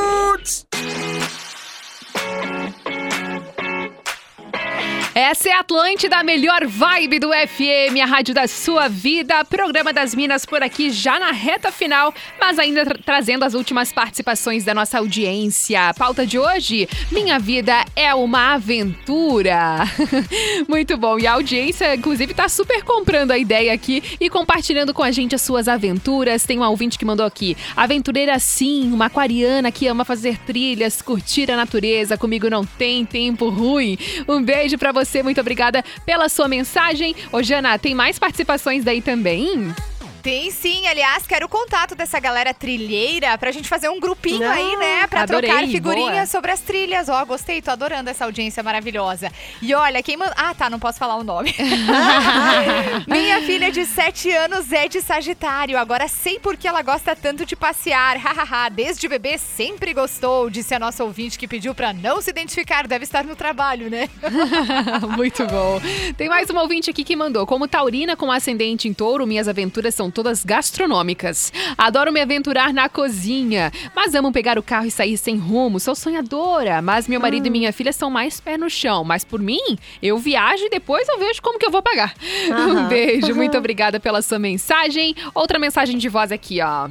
Essa 5.14 5.50
é 5.50 5.52
a 5.52 5.60
Atlântida, 5.60 6.16
a 6.16 6.24
melhor 6.24 6.66
vibe 6.66 7.20
do 7.20 7.32
FM, 7.32 8.00
a 8.02 8.06
rádio 8.06 8.34
da 8.34 8.48
sua 8.48 8.88
vida. 8.88 9.44
Programa 9.44 9.92
das 9.92 10.16
Minas 10.16 10.46
por 10.46 10.64
aqui 10.64 10.90
já 10.90 11.20
na 11.20 11.32
reta 11.34 11.70
final, 11.70 12.14
mas 12.40 12.58
ainda 12.58 12.86
tra- 12.86 12.98
trazendo 13.06 13.44
as 13.44 13.54
últimas 13.54 13.92
participações 13.92 14.64
da 14.64 14.74
nossa 14.74 15.00
audiência. 15.00 15.94
Pauta 15.98 16.26
de 16.26 16.40
hoje: 16.40 16.88
Minha 17.12 17.38
vida 17.40 17.84
é 17.94 18.16
uma 18.16 18.54
aventura. 18.54 19.80
Muito 20.70 20.96
bom. 20.96 21.20
E 21.20 21.28
a 21.28 21.34
audiência, 21.34 21.94
inclusive, 21.94 22.34
tá 22.34 22.48
super 22.48 22.82
comprando 22.84 23.32
a 23.32 23.38
ideia 23.38 23.74
aqui 23.74 24.02
e 24.18 24.30
compartilhando 24.30 24.94
com 24.94 25.04
a 25.04 25.12
gente 25.12 25.36
as 25.36 25.42
suas 25.42 25.68
aventuras. 25.68 26.46
Tem 26.46 26.58
um 26.58 26.64
ouvinte 26.64 26.98
que 26.98 27.04
mandou 27.04 27.26
aqui: 27.26 27.58
Aventureira 27.76 28.40
sim, 28.40 28.90
uma 28.94 29.08
aquariana 29.08 29.74
que 29.74 29.88
ama 29.88 30.06
fazer 30.06 30.38
trilhas, 30.46 31.02
curtir 31.02 31.52
a 31.52 31.58
natureza. 31.58 32.18
Comigo 32.18 32.50
não 32.50 32.66
tem 32.66 33.06
tempo 33.06 33.50
ruim. 33.50 33.98
Um 34.26 34.42
beijo 34.42 34.78
pra 34.78 34.94
você, 34.94 35.01
muito 35.24 35.42
obrigada 35.42 35.84
pela 36.06 36.30
sua 36.30 36.48
mensagem. 36.48 37.16
Ô, 37.32 37.42
Jana, 37.42 37.78
tem 37.78 37.94
mais 37.94 38.18
participações 38.18 38.84
daí 38.84 39.02
também? 39.02 39.74
Tem 40.22 40.52
sim, 40.52 40.86
aliás, 40.88 41.26
quero 41.26 41.46
o 41.48 41.50
contato 41.50 41.96
dessa 41.96 42.20
galera 42.20 42.54
trilheira 42.54 43.38
pra 43.38 43.52
gente 43.52 43.68
fazer 43.68 43.90
um 43.90 44.00
grupinho 44.00 44.48
Ah, 44.48 44.54
aí, 44.54 44.76
né? 44.78 45.08
Pra 45.08 45.22
adorei, 45.24 45.50
trocar 45.50 45.68
figurinhas 45.68 46.14
boa. 46.14 46.26
sobre 46.28 46.52
as 46.52 46.60
trilhas. 46.60 47.10
Ó, 47.10 47.26
gostei, 47.26 47.62
tô 47.62 47.72
adorando 47.72 48.10
essa 48.10 48.26
audiência 48.26 48.62
maravilhosa. 48.62 49.32
E 49.62 49.74
olha, 49.74 50.04
quem 50.04 50.18
manda. 50.18 50.34
Ah, 50.38 50.54
tá, 50.54 50.70
não 50.70 50.80
posso 50.80 51.00
falar 51.00 51.16
o 51.16 51.24
nome. 51.24 51.56
Minha 53.08 53.42
filha 53.42 53.72
de 53.72 53.86
7 53.86 54.32
anos 54.32 54.72
é 54.72 54.88
de 54.88 55.02
Sagitário. 55.02 55.78
Agora 55.78 56.08
sei 56.08 56.38
por 56.40 56.56
que 56.56 56.68
ela 56.68 56.82
gosta 56.84 57.16
tanto 57.16 57.46
de 57.46 57.56
passear. 57.56 58.18
Hahaha, 58.18 58.70
desde 58.70 59.08
bebê 59.08 59.38
sempre 59.40 59.94
gostou, 59.94 60.50
disse 60.50 60.76
a 60.76 60.80
nossa 60.80 61.04
ouvinte 61.04 61.40
que 61.40 61.48
pediu 61.48 61.74
pra 61.74 61.94
não 61.94 62.22
se 62.22 62.30
identificar. 62.30 62.88
Deve 62.88 63.06
estar 63.06 63.24
no 63.24 63.36
trabalho, 63.36 63.90
né? 63.90 64.08
Muito 65.16 65.46
bom. 65.48 65.82
Tem 66.16 66.30
mais 66.30 66.50
uma 66.50 66.62
ouvinte 66.62 66.90
aqui 66.92 67.04
que 67.04 67.16
mandou. 67.16 67.46
Como 67.48 67.68
taurina 67.68 68.16
com 68.16 68.32
ascendente 68.32 68.88
em 68.88 68.94
touro, 68.94 69.26
minhas 69.26 69.48
aventuras 69.48 69.96
são 69.96 70.11
todas 70.12 70.44
gastronômicas. 70.44 71.52
Adoro 71.78 72.12
me 72.12 72.22
aventurar 72.22 72.74
na 72.74 72.90
cozinha, 72.90 73.72
mas 73.96 74.14
amo 74.14 74.32
pegar 74.32 74.60
o 74.60 74.64
carro 74.64 74.86
e 74.86 74.92
sair 74.92 75.18
sem 75.18 75.38
rumo. 75.38 75.80
Sou 75.80 75.96
sonhadora, 75.96 76.82
mas 76.82 77.08
meu 77.08 77.20
marido 77.20 77.48
e 77.48 77.50
minha 77.50 77.74
filha 77.74 77.94
são 77.94 78.10
mais 78.10 78.40
pé 78.40 78.58
no 78.58 78.70
chão. 78.70 79.04
Mas 79.04 79.24
por 79.24 79.40
mim, 79.40 79.78
eu 80.02 80.18
viajo 80.18 80.66
e 80.66 80.70
depois 80.70 81.08
eu 81.08 81.18
vejo 81.18 81.42
como 81.42 81.58
que 81.58 81.66
eu 81.66 81.72
vou 81.72 81.82
pagar. 81.82 82.14
Um 82.52 82.88
beijo, 82.88 83.34
muito 83.34 83.58
obrigada 83.58 84.00
pela 84.00 84.22
sua 84.22 84.38
mensagem. 84.38 85.16
Outra 85.34 85.58
mensagem 85.58 85.98
de 85.98 86.10
voz 86.10 86.32
aqui, 86.32 86.62
ó. 86.62 86.90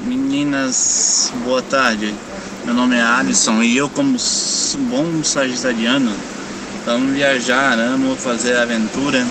Meninas, 0.00 1.32
boa 1.44 1.62
tarde. 1.62 2.14
Meu 2.64 2.74
nome 2.74 2.96
é 2.96 3.02
Alisson 3.02 3.62
e 3.62 3.76
eu, 3.76 3.88
como 3.88 4.16
bom 4.90 5.22
sagitariano, 5.22 6.12
amo 6.86 7.12
viajar, 7.12 7.78
amo 7.78 8.14
fazer 8.16 8.56
aventura, 8.56 9.24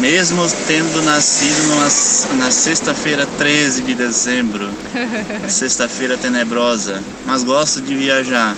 mesmo 0.00 0.46
tendo 0.66 1.02
nascido 1.02 1.68
numa, 1.68 2.44
na 2.44 2.50
sexta-feira 2.50 3.26
13 3.38 3.82
de 3.82 3.94
dezembro, 3.94 4.68
sexta-feira 5.48 6.16
tenebrosa, 6.16 7.02
mas 7.26 7.44
gosto 7.44 7.80
de 7.80 7.94
viajar. 7.94 8.56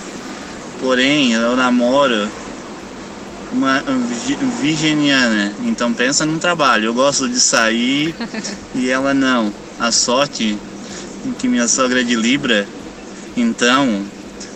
Porém, 0.79 1.33
eu 1.33 1.55
namoro 1.55 2.27
uma 3.51 3.81
vi- 4.25 4.37
virginiana, 4.61 5.53
então 5.63 5.93
pensa 5.93 6.25
num 6.25 6.39
trabalho. 6.39 6.85
Eu 6.85 6.93
gosto 6.93 7.29
de 7.29 7.39
sair 7.39 8.13
e 8.75 8.89
ela 8.89 9.13
não. 9.13 9.53
A 9.79 9.91
sorte 9.91 10.57
que 11.39 11.47
minha 11.47 11.67
sogra 11.67 12.01
é 12.01 12.03
de 12.03 12.15
Libra, 12.15 12.67
então 13.37 14.01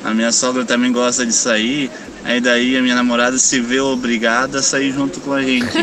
a 0.03 0.13
minha 0.13 0.31
sogra 0.31 0.65
também 0.65 0.91
gosta 0.91 1.25
de 1.25 1.33
sair. 1.33 1.89
Aí 2.27 2.41
daí 2.41 2.75
a 2.75 2.81
minha 2.81 2.93
namorada 2.93 3.37
se 3.37 3.61
vê 3.61 3.79
obrigada 3.79 4.59
a 4.59 4.61
sair 4.61 4.91
junto 4.91 5.21
com 5.21 5.31
a 5.31 5.41
gente. 5.41 5.77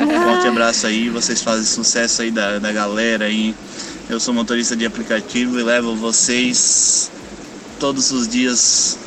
Um 0.00 0.08
forte 0.24 0.46
abraço 0.46 0.86
aí, 0.86 1.10
vocês 1.10 1.42
fazem 1.42 1.66
sucesso 1.66 2.22
aí 2.22 2.30
da, 2.30 2.58
da 2.58 2.72
galera 2.72 3.26
aí. 3.26 3.54
Eu 4.08 4.18
sou 4.18 4.32
motorista 4.32 4.74
de 4.74 4.86
aplicativo 4.86 5.60
e 5.60 5.62
levo 5.62 5.94
vocês 5.94 7.10
todos 7.78 8.10
os 8.12 8.26
dias 8.26 8.98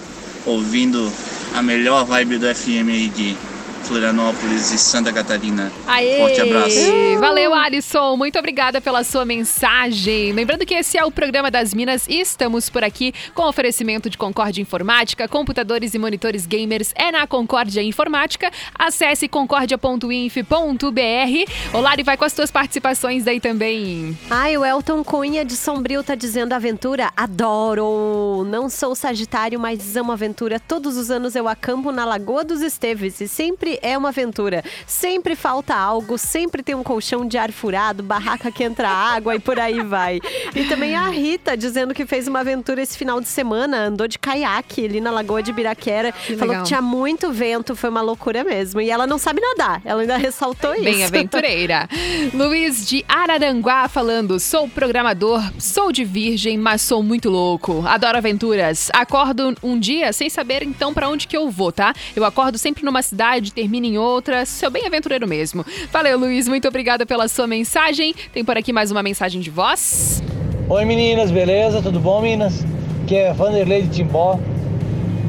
ouvindo 0.46 1.12
a 1.56 1.64
melhor 1.64 2.06
vibe 2.06 2.38
do 2.38 2.46
FM 2.54 2.88
aí 2.90 3.10
de 3.10 3.36
Florianópolis 3.84 4.72
e 4.72 4.78
Santa 4.78 5.12
Catarina. 5.12 5.72
Aê! 5.86 6.18
Forte 6.18 6.42
abraço. 6.42 6.80
Valeu, 7.20 7.54
Alisson. 7.54 8.16
Muito 8.18 8.40
obrigada 8.40 8.82
pela 8.82 9.04
sua 9.04 9.26
mensagem. 9.26 10.32
Lembrando 10.32 10.66
que 10.66 10.74
esse 10.74 10.98
é 10.98 11.06
o 11.06 11.12
programa 11.12 11.52
das 11.52 11.74
Minas 11.74 12.08
e 12.08 12.20
estamos 12.20 12.70
por 12.70 12.84
aqui 12.84 13.14
com 13.34 13.44
oferecimento 13.44 14.10
de 14.10 14.18
Concórdia 14.18 14.62
Informática, 14.62 15.28
computadores 15.28 15.94
e 15.94 16.00
monitores 16.00 16.46
gamers 16.46 16.92
é 16.96 17.12
na 17.12 17.28
Concórdia 17.28 17.82
Informática. 17.82 18.52
Acesse 18.78 19.28
concordia.inf.br. 19.28 21.52
Olari, 21.74 22.04
vai 22.04 22.18
com 22.18 22.26
as 22.26 22.34
tuas 22.34 22.52
participações 22.52 23.24
daí 23.24 23.40
também. 23.40 24.18
Ai, 24.30 24.58
o 24.58 24.66
Elton 24.66 25.04
Cunha 25.04 25.44
de 25.44 25.56
Sombrio 25.56 26.04
tá 26.04 26.16
dizendo 26.16 26.54
aventura, 26.54 27.12
adoro. 27.16 28.46
Não 28.48 28.70
sou 28.70 28.96
sagitário, 28.96 29.60
mas 29.60 29.96
amo 29.96 30.12
aventura. 30.12 30.60
Todos 30.60 30.98
os 30.98 31.12
anos 31.12 31.36
eu 31.36 31.48
acampo 31.48 31.92
na 31.92 32.06
Lagoa 32.06 32.44
dos 32.44 32.62
Esteves 32.62 33.20
e 33.22 33.28
sempre 33.28 33.73
é 33.82 33.98
uma 33.98 34.10
aventura. 34.10 34.64
Sempre 34.86 35.36
falta 35.36 35.76
algo, 35.76 36.18
sempre 36.18 36.62
tem 36.62 36.76
um 36.76 36.84
colchão 36.84 37.26
de 37.26 37.38
ar 37.38 37.52
furado, 37.52 38.04
barraca 38.04 38.52
que 38.52 38.64
entra 38.64 38.90
água 38.90 39.36
e 39.36 39.40
por 39.40 39.60
aí 39.60 39.82
vai. 39.82 40.20
E 40.56 40.66
também 40.66 40.96
a 40.96 41.08
Rita 41.10 41.56
dizendo 41.56 41.94
que 41.94 42.06
fez 42.06 42.28
uma 42.28 42.40
aventura 42.40 42.82
esse 42.82 42.98
final 42.98 43.20
de 43.20 43.28
semana, 43.28 43.86
andou 43.86 44.08
de 44.08 44.20
caiaque 44.20 44.86
ali 44.86 45.02
na 45.02 45.12
Lagoa 45.12 45.42
de 45.42 45.52
Biraquera. 45.52 46.12
falou 46.12 46.48
legal. 46.48 46.64
que 46.64 46.68
tinha 46.68 46.82
muito 46.82 47.32
vento, 47.32 47.76
foi 47.76 47.90
uma 47.90 48.02
loucura 48.02 48.44
mesmo. 48.44 48.82
E 48.82 48.90
ela 48.90 49.08
não 49.08 49.18
sabe 49.18 49.42
nadar, 49.42 49.82
ela 49.86 50.02
ainda 50.02 50.18
ressaltou 50.18 50.74
isso. 50.74 50.84
Bem 50.84 51.04
aventureira. 51.04 51.88
Luiz 52.34 52.86
de 52.88 53.04
Araranguá 53.08 53.88
falando: 53.88 54.40
sou 54.40 54.68
programador, 54.68 55.42
sou 55.60 55.92
de 55.92 56.04
virgem, 56.04 56.58
mas 56.58 56.82
sou 56.82 57.02
muito 57.04 57.30
louco. 57.30 57.84
Adoro 57.88 58.18
aventuras. 58.18 58.90
Acordo 58.94 59.56
um 59.64 59.80
dia 59.80 60.12
sem 60.14 60.30
saber 60.30 60.64
então 60.64 60.94
pra 60.94 61.10
onde 61.10 61.28
que 61.28 61.36
eu 61.36 61.50
vou, 61.50 61.72
tá? 61.72 61.94
Eu 62.16 62.26
acordo 62.26 62.58
sempre 62.58 62.84
numa 62.84 63.02
cidade, 63.02 63.52
termino 63.64 63.86
em 63.86 63.98
outra. 63.98 64.46
Sou 64.46 64.70
bem 64.70 64.86
aventureiro 64.86 65.26
mesmo. 65.26 65.66
Valeu, 65.90 66.20
Luiz. 66.20 66.50
Muito 66.50 66.68
obrigada 66.68 67.06
pela 67.06 67.30
sua 67.30 67.48
mensagem. 67.48 68.14
Tem 68.34 68.44
por 68.44 68.58
aqui 68.58 68.74
mais 68.74 68.92
uma 68.92 69.02
mensagem 69.02 69.40
de 69.40 69.50
voz. 69.50 70.22
Oi 70.68 70.84
meninas, 70.84 71.32
beleza? 71.32 71.82
Tudo 71.82 71.98
bom, 71.98 72.22
meninas? 72.22 72.66
Aqui 73.04 73.16
é 73.16 73.32
Vanderlei 73.32 73.84
de 73.84 73.90
Timbó. 73.90 74.38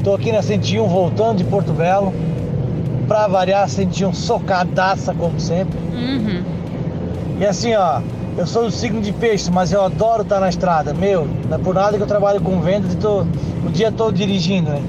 Tô 0.03 0.13
aqui 0.13 0.33
na 0.33 0.41
101 0.41 0.85
voltando 0.85 1.37
de 1.37 1.43
Porto 1.45 1.71
Belo. 1.71 2.13
Pra 3.07 3.25
variar, 3.27 3.69
101 3.69 4.13
socadaça 4.13 5.13
como 5.13 5.39
sempre. 5.39 5.79
E 7.39 7.45
assim, 7.45 7.73
ó, 7.73 8.01
eu 8.37 8.45
sou 8.45 8.65
do 8.65 8.71
signo 8.71 8.99
de 8.99 9.13
peixe, 9.13 9.49
mas 9.49 9.71
eu 9.71 9.81
adoro 9.81 10.23
estar 10.23 10.41
na 10.41 10.49
estrada. 10.49 10.93
Meu, 10.93 11.25
não 11.49 11.55
é 11.55 11.59
por 11.59 11.73
nada 11.73 11.95
que 11.95 12.03
eu 12.03 12.07
trabalho 12.07 12.41
com 12.41 12.59
vendas 12.59 12.93
e 12.93 12.97
tô 12.97 13.21
o 13.65 13.69
dia 13.71 13.93
todo 13.93 14.13
dirigindo, 14.13 14.71
né? 14.71 14.81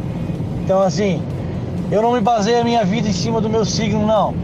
Então 0.64 0.80
assim, 0.80 1.22
eu 1.91 2.03
não 2.03 2.12
me 2.12 2.20
baseio 2.20 2.61
a 2.61 2.64
minha 2.64 2.84
vida 2.84 3.09
em 3.09 3.12
cima 3.12 3.41
do 3.41 3.49
meu 3.49 3.64
signo, 3.64 4.07
não. 4.07 4.34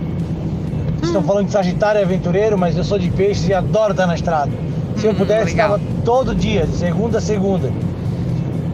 Vocês 0.97 1.09
estão 1.09 1.22
falando 1.22 1.47
de 1.47 1.53
Sagitário 1.53 2.01
e 2.01 2.05
aventureiro, 2.05 2.57
mas 2.57 2.76
eu 2.76 2.84
sou 2.84 2.99
de 2.99 3.11
peixe 3.11 3.51
e 3.51 3.55
adoro 3.55 3.93
estar 3.93 4.07
na 4.07 4.14
estrada. 4.14 4.53
Se 4.97 5.07
eu 5.07 5.14
pudesse, 5.14 5.51
estava 5.51 5.80
todo 6.05 6.34
dia, 6.34 6.66
de 6.66 6.76
segunda 6.76 7.18
a 7.18 7.20
segunda. 7.20 7.72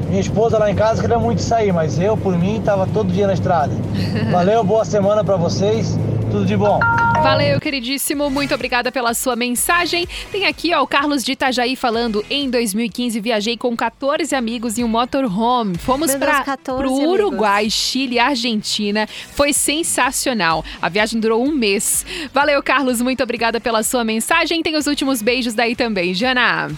Minha 0.08 0.20
esposa 0.20 0.58
lá 0.58 0.70
em 0.70 0.74
casa 0.74 1.00
queria 1.00 1.18
muito 1.18 1.40
sair, 1.40 1.72
mas 1.72 1.98
eu, 1.98 2.16
por 2.16 2.36
mim, 2.36 2.58
estava 2.58 2.86
todo 2.86 3.12
dia 3.12 3.26
na 3.26 3.34
estrada. 3.34 3.72
Valeu, 4.30 4.62
boa 4.64 4.84
semana 4.84 5.24
pra 5.24 5.36
vocês. 5.36 5.98
Tudo 6.30 6.44
de 6.44 6.56
bom. 6.56 6.80
Valeu, 7.22 7.60
queridíssimo. 7.60 8.30
Muito 8.30 8.54
obrigada 8.54 8.92
pela 8.92 9.12
sua 9.12 9.34
mensagem. 9.34 10.06
Tem 10.30 10.46
aqui, 10.46 10.72
ó, 10.72 10.82
o 10.82 10.86
Carlos 10.86 11.24
de 11.24 11.32
Itajaí 11.32 11.74
falando: 11.76 12.24
em 12.30 12.48
2015 12.48 13.20
viajei 13.20 13.56
com 13.56 13.76
14 13.76 14.34
amigos 14.34 14.78
em 14.78 14.84
um 14.84 14.88
motorhome. 14.88 15.76
Fomos 15.78 16.14
para 16.14 16.42
14 16.44 16.80
pro 16.80 16.94
amigos. 16.94 17.12
Uruguai, 17.12 17.68
Chile 17.68 18.16
e 18.16 18.18
Argentina. 18.18 19.06
Foi 19.32 19.52
sensacional. 19.52 20.64
A 20.80 20.88
viagem 20.88 21.20
durou 21.20 21.44
um 21.44 21.50
mês. 21.50 22.06
Valeu, 22.32 22.62
Carlos. 22.62 23.02
Muito 23.02 23.22
obrigada 23.22 23.60
pela 23.60 23.82
sua 23.82 24.04
mensagem. 24.04 24.62
Tem 24.62 24.76
os 24.76 24.86
últimos 24.86 25.20
beijos 25.20 25.54
daí 25.54 25.74
também, 25.74 26.14
Jana. 26.14 26.70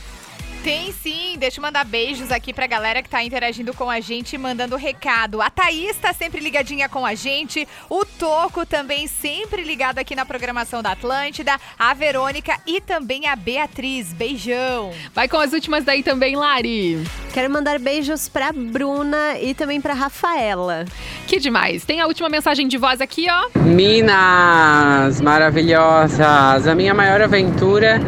Tem 0.63 0.93
sim, 0.93 1.37
deixa 1.39 1.59
eu 1.59 1.63
mandar 1.63 1.87
beijos 1.87 2.31
aqui 2.31 2.53
pra 2.53 2.67
galera 2.67 3.03
que 3.03 3.09
tá 3.09 3.25
interagindo 3.25 3.73
com 3.73 3.89
a 3.89 3.99
gente, 3.99 4.37
mandando 4.37 4.77
recado. 4.77 5.41
A 5.41 5.49
Thaís 5.49 5.97
tá 5.97 6.13
sempre 6.13 6.39
ligadinha 6.39 6.87
com 6.87 7.07
a 7.07 7.15
gente, 7.15 7.67
o 7.89 8.05
Toco 8.05 8.67
também 8.67 9.07
sempre 9.07 9.63
ligado 9.63 9.99
aqui 9.99 10.15
na 10.15 10.27
programação 10.27 10.83
da 10.83 10.93
Atlântida, 10.93 11.59
a 11.79 11.95
Verônica 11.95 12.55
e 12.67 12.79
também 12.79 13.27
a 13.27 13.35
Beatriz. 13.35 14.13
Beijão. 14.13 14.93
Vai 15.15 15.29
com 15.29 15.39
as 15.39 15.55
últimas 15.55 15.83
daí 15.83 16.03
também, 16.03 16.37
Lari. 16.37 17.07
Quero 17.33 17.49
mandar 17.49 17.79
beijos 17.79 18.29
pra 18.29 18.53
Bruna 18.53 19.39
e 19.41 19.55
também 19.55 19.81
pra 19.81 19.95
Rafaela. 19.95 20.85
Que 21.27 21.39
demais. 21.39 21.87
Tem 21.87 22.03
a 22.03 22.07
última 22.07 22.29
mensagem 22.29 22.69
de 22.69 22.77
voz 22.77 23.01
aqui, 23.01 23.27
ó. 23.31 23.59
Minas 23.59 25.23
maravilhosas! 25.23 26.67
A 26.67 26.75
minha 26.75 26.93
maior 26.93 27.23
aventura 27.23 27.99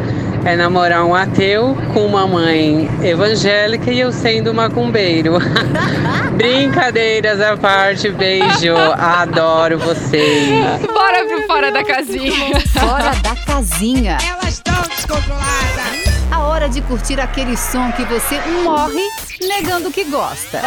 é 0.45 0.55
namorar 0.55 1.05
um 1.05 1.15
ateu 1.15 1.75
com 1.93 2.05
uma 2.05 2.27
mãe 2.27 2.89
evangélica 3.01 3.91
e 3.91 3.99
eu 3.99 4.11
sendo 4.11 4.53
macumbeiro. 4.53 5.35
Brincadeiras 6.35 7.39
à 7.39 7.55
parte, 7.55 8.09
beijo, 8.09 8.75
adoro 8.97 9.79
vocês. 9.79 10.81
Bora 10.81 11.25
pro 11.25 11.47
Fora 11.47 11.71
da 11.71 11.83
Casinha. 11.83 12.59
Fora 12.59 13.13
da 13.21 13.35
casinha. 13.45 14.17
Elas 14.27 14.55
estão 14.55 14.81
descontroladas. 14.83 16.23
A 16.31 16.39
hora 16.39 16.67
de 16.67 16.81
curtir 16.81 17.19
aquele 17.19 17.55
som 17.55 17.91
que 17.91 18.03
você 18.05 18.39
morre 18.63 19.03
negando 19.41 19.91
que 19.91 20.03
gosta. 20.05 20.59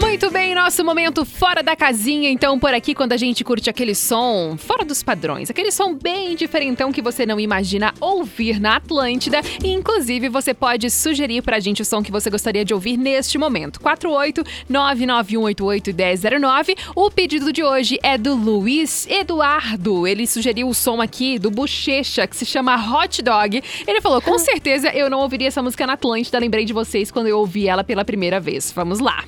Muito 0.00 0.30
bem, 0.30 0.54
nosso 0.54 0.84
momento 0.84 1.24
fora 1.24 1.62
da 1.62 1.74
casinha. 1.74 2.30
Então, 2.30 2.58
por 2.58 2.72
aqui, 2.72 2.94
quando 2.94 3.12
a 3.12 3.16
gente 3.16 3.44
curte 3.44 3.68
aquele 3.68 3.94
som 3.94 4.56
fora 4.56 4.84
dos 4.84 5.02
padrões, 5.02 5.50
aquele 5.50 5.70
som 5.70 5.94
bem 5.94 6.36
diferentão 6.36 6.92
que 6.92 7.02
você 7.02 7.26
não 7.26 7.40
imagina 7.40 7.92
ouvir 8.00 8.60
na 8.60 8.76
Atlântida. 8.76 9.40
E, 9.62 9.72
inclusive, 9.72 10.28
você 10.28 10.54
pode 10.54 10.88
sugerir 10.90 11.42
pra 11.42 11.58
gente 11.58 11.82
o 11.82 11.84
som 11.84 12.02
que 12.02 12.12
você 12.12 12.30
gostaria 12.30 12.64
de 12.64 12.72
ouvir 12.72 12.96
neste 12.96 13.36
momento. 13.38 13.80
48991881009. 13.80 16.76
O 16.94 17.10
pedido 17.10 17.52
de 17.52 17.62
hoje 17.62 17.98
é 18.02 18.16
do 18.16 18.34
Luiz 18.34 19.06
Eduardo. 19.08 20.06
Ele 20.06 20.26
sugeriu 20.26 20.68
o 20.68 20.74
som 20.74 21.02
aqui 21.02 21.38
do 21.38 21.50
Bochecha, 21.50 22.26
que 22.26 22.36
se 22.36 22.46
chama 22.46 22.76
Hot 22.76 23.22
Dog. 23.22 23.62
Ele 23.86 24.00
falou: 24.00 24.20
com 24.20 24.38
certeza 24.38 24.88
eu 24.90 25.10
não 25.10 25.20
ouviria 25.20 25.48
essa 25.48 25.62
música 25.62 25.86
na 25.86 25.94
Atlântida. 25.94 26.38
Lembrei 26.38 26.64
de 26.64 26.72
vocês 26.72 27.10
quando 27.10 27.26
eu 27.26 27.38
ouvi 27.38 27.68
ela 27.68 27.82
pela 27.82 28.04
primeira 28.04 28.38
vez. 28.38 28.70
Vamos 28.72 29.00
lá. 29.00 29.24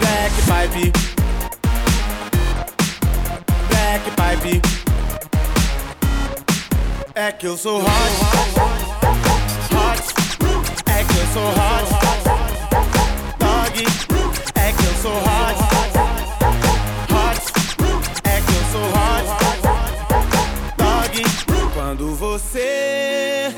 Black 0.00 0.32
Pipe. 0.46 0.92
Black 3.68 4.04
Pipe. 4.16 4.62
É 7.14 7.32
que 7.32 7.46
eu 7.46 7.56
sou 7.56 7.80
hot. 7.80 7.88
Hot. 9.74 10.02
É 10.86 11.04
que 11.04 11.18
eu 11.18 11.26
sou 11.32 11.48
hot. 11.48 11.86
Dog. 13.38 13.86
É 14.54 14.72
que 14.72 14.84
eu 14.84 14.94
sou 15.02 15.16
hot. 15.16 15.62
Hot. 15.62 15.67
Você 22.38 23.52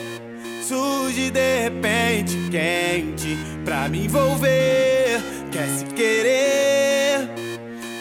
surge 0.66 1.31
de 1.31 1.62
repente 1.64 2.37
quente 2.51 3.37
pra 3.62 3.89
me 3.89 4.07
envolver, 4.07 5.20
quer 5.53 5.68
se 5.68 5.85
querer. 5.85 7.28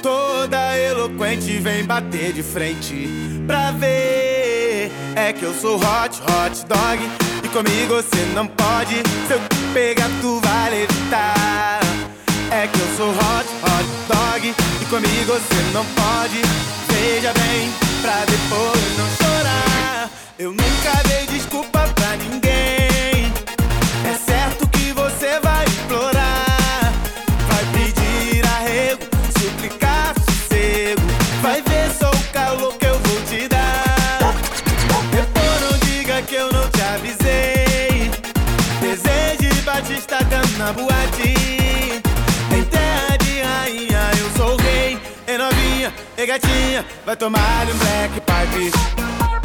Toda 0.01 0.77
eloquente 0.77 1.57
vem 1.59 1.83
bater 1.83 2.31
de 2.31 2.41
frente 2.41 3.09
pra 3.45 3.71
ver. 3.71 4.89
É 5.15 5.33
que 5.33 5.43
eu 5.43 5.53
sou 5.53 5.75
hot, 5.75 6.21
hot 6.21 6.65
dog. 6.65 7.03
E 7.43 7.47
comigo 7.49 7.95
você 7.95 8.25
não 8.33 8.47
pode. 8.47 8.95
Se 9.27 9.33
eu 9.33 9.39
te 9.39 9.73
pegar, 9.73 10.09
tu 10.21 10.39
vai 10.39 10.69
levitar. 10.69 11.81
É 12.51 12.67
que 12.67 12.79
eu 12.79 12.87
sou 12.95 13.09
hot, 13.09 13.49
hot 13.63 13.89
dog. 14.07 14.55
E 14.81 14.85
comigo 14.85 15.33
você 15.33 15.73
não 15.73 15.85
pode. 15.85 16.41
Veja 16.87 17.33
bem, 17.33 17.69
pra 18.01 18.23
depois 18.25 18.97
não 18.97 19.09
chorar. 19.17 19.28
Eu 20.39 20.51
nunca 20.51 21.03
dei 21.05 21.25
desculpa 21.25 21.85
pra 21.93 22.15
ninguém. 22.15 23.29
É 24.05 24.17
certo 24.25 24.65
que 24.69 24.93
você 24.93 25.37
vai 25.41 25.65
implorar. 25.65 26.93
Vai 27.45 27.65
pedir 27.73 28.47
arrego, 28.47 29.01
suplicar 29.37 30.15
sossego. 30.17 31.01
Vai 31.41 31.61
ver 31.61 31.91
só 31.91 32.09
o 32.09 32.23
calor 32.31 32.73
que 32.77 32.85
eu 32.85 32.97
vou 32.99 33.21
te 33.23 33.49
dar. 33.49 34.33
Depois 35.11 35.61
não 35.69 35.77
diga 35.79 36.21
que 36.21 36.35
eu 36.35 36.49
não 36.53 36.69
te 36.69 36.81
avisei. 36.83 38.09
Desejo 38.79 39.53
de 39.53 39.61
Batista 39.63 40.19
canta 40.19 40.57
na 40.57 40.71
boate. 40.71 41.33
Em 42.55 42.63
terra 42.63 43.17
de 43.17 43.41
rainha, 43.41 44.11
eu 44.17 44.37
sou 44.37 44.53
o 44.53 44.61
rei. 44.61 44.97
Ei 45.27 45.37
novinha, 45.37 45.93
ei 46.17 46.25
gatinha, 46.25 46.85
vai 47.05 47.17
tomar 47.17 47.67
um 47.67 47.77
black 47.77 48.21
pipe. 48.21 49.38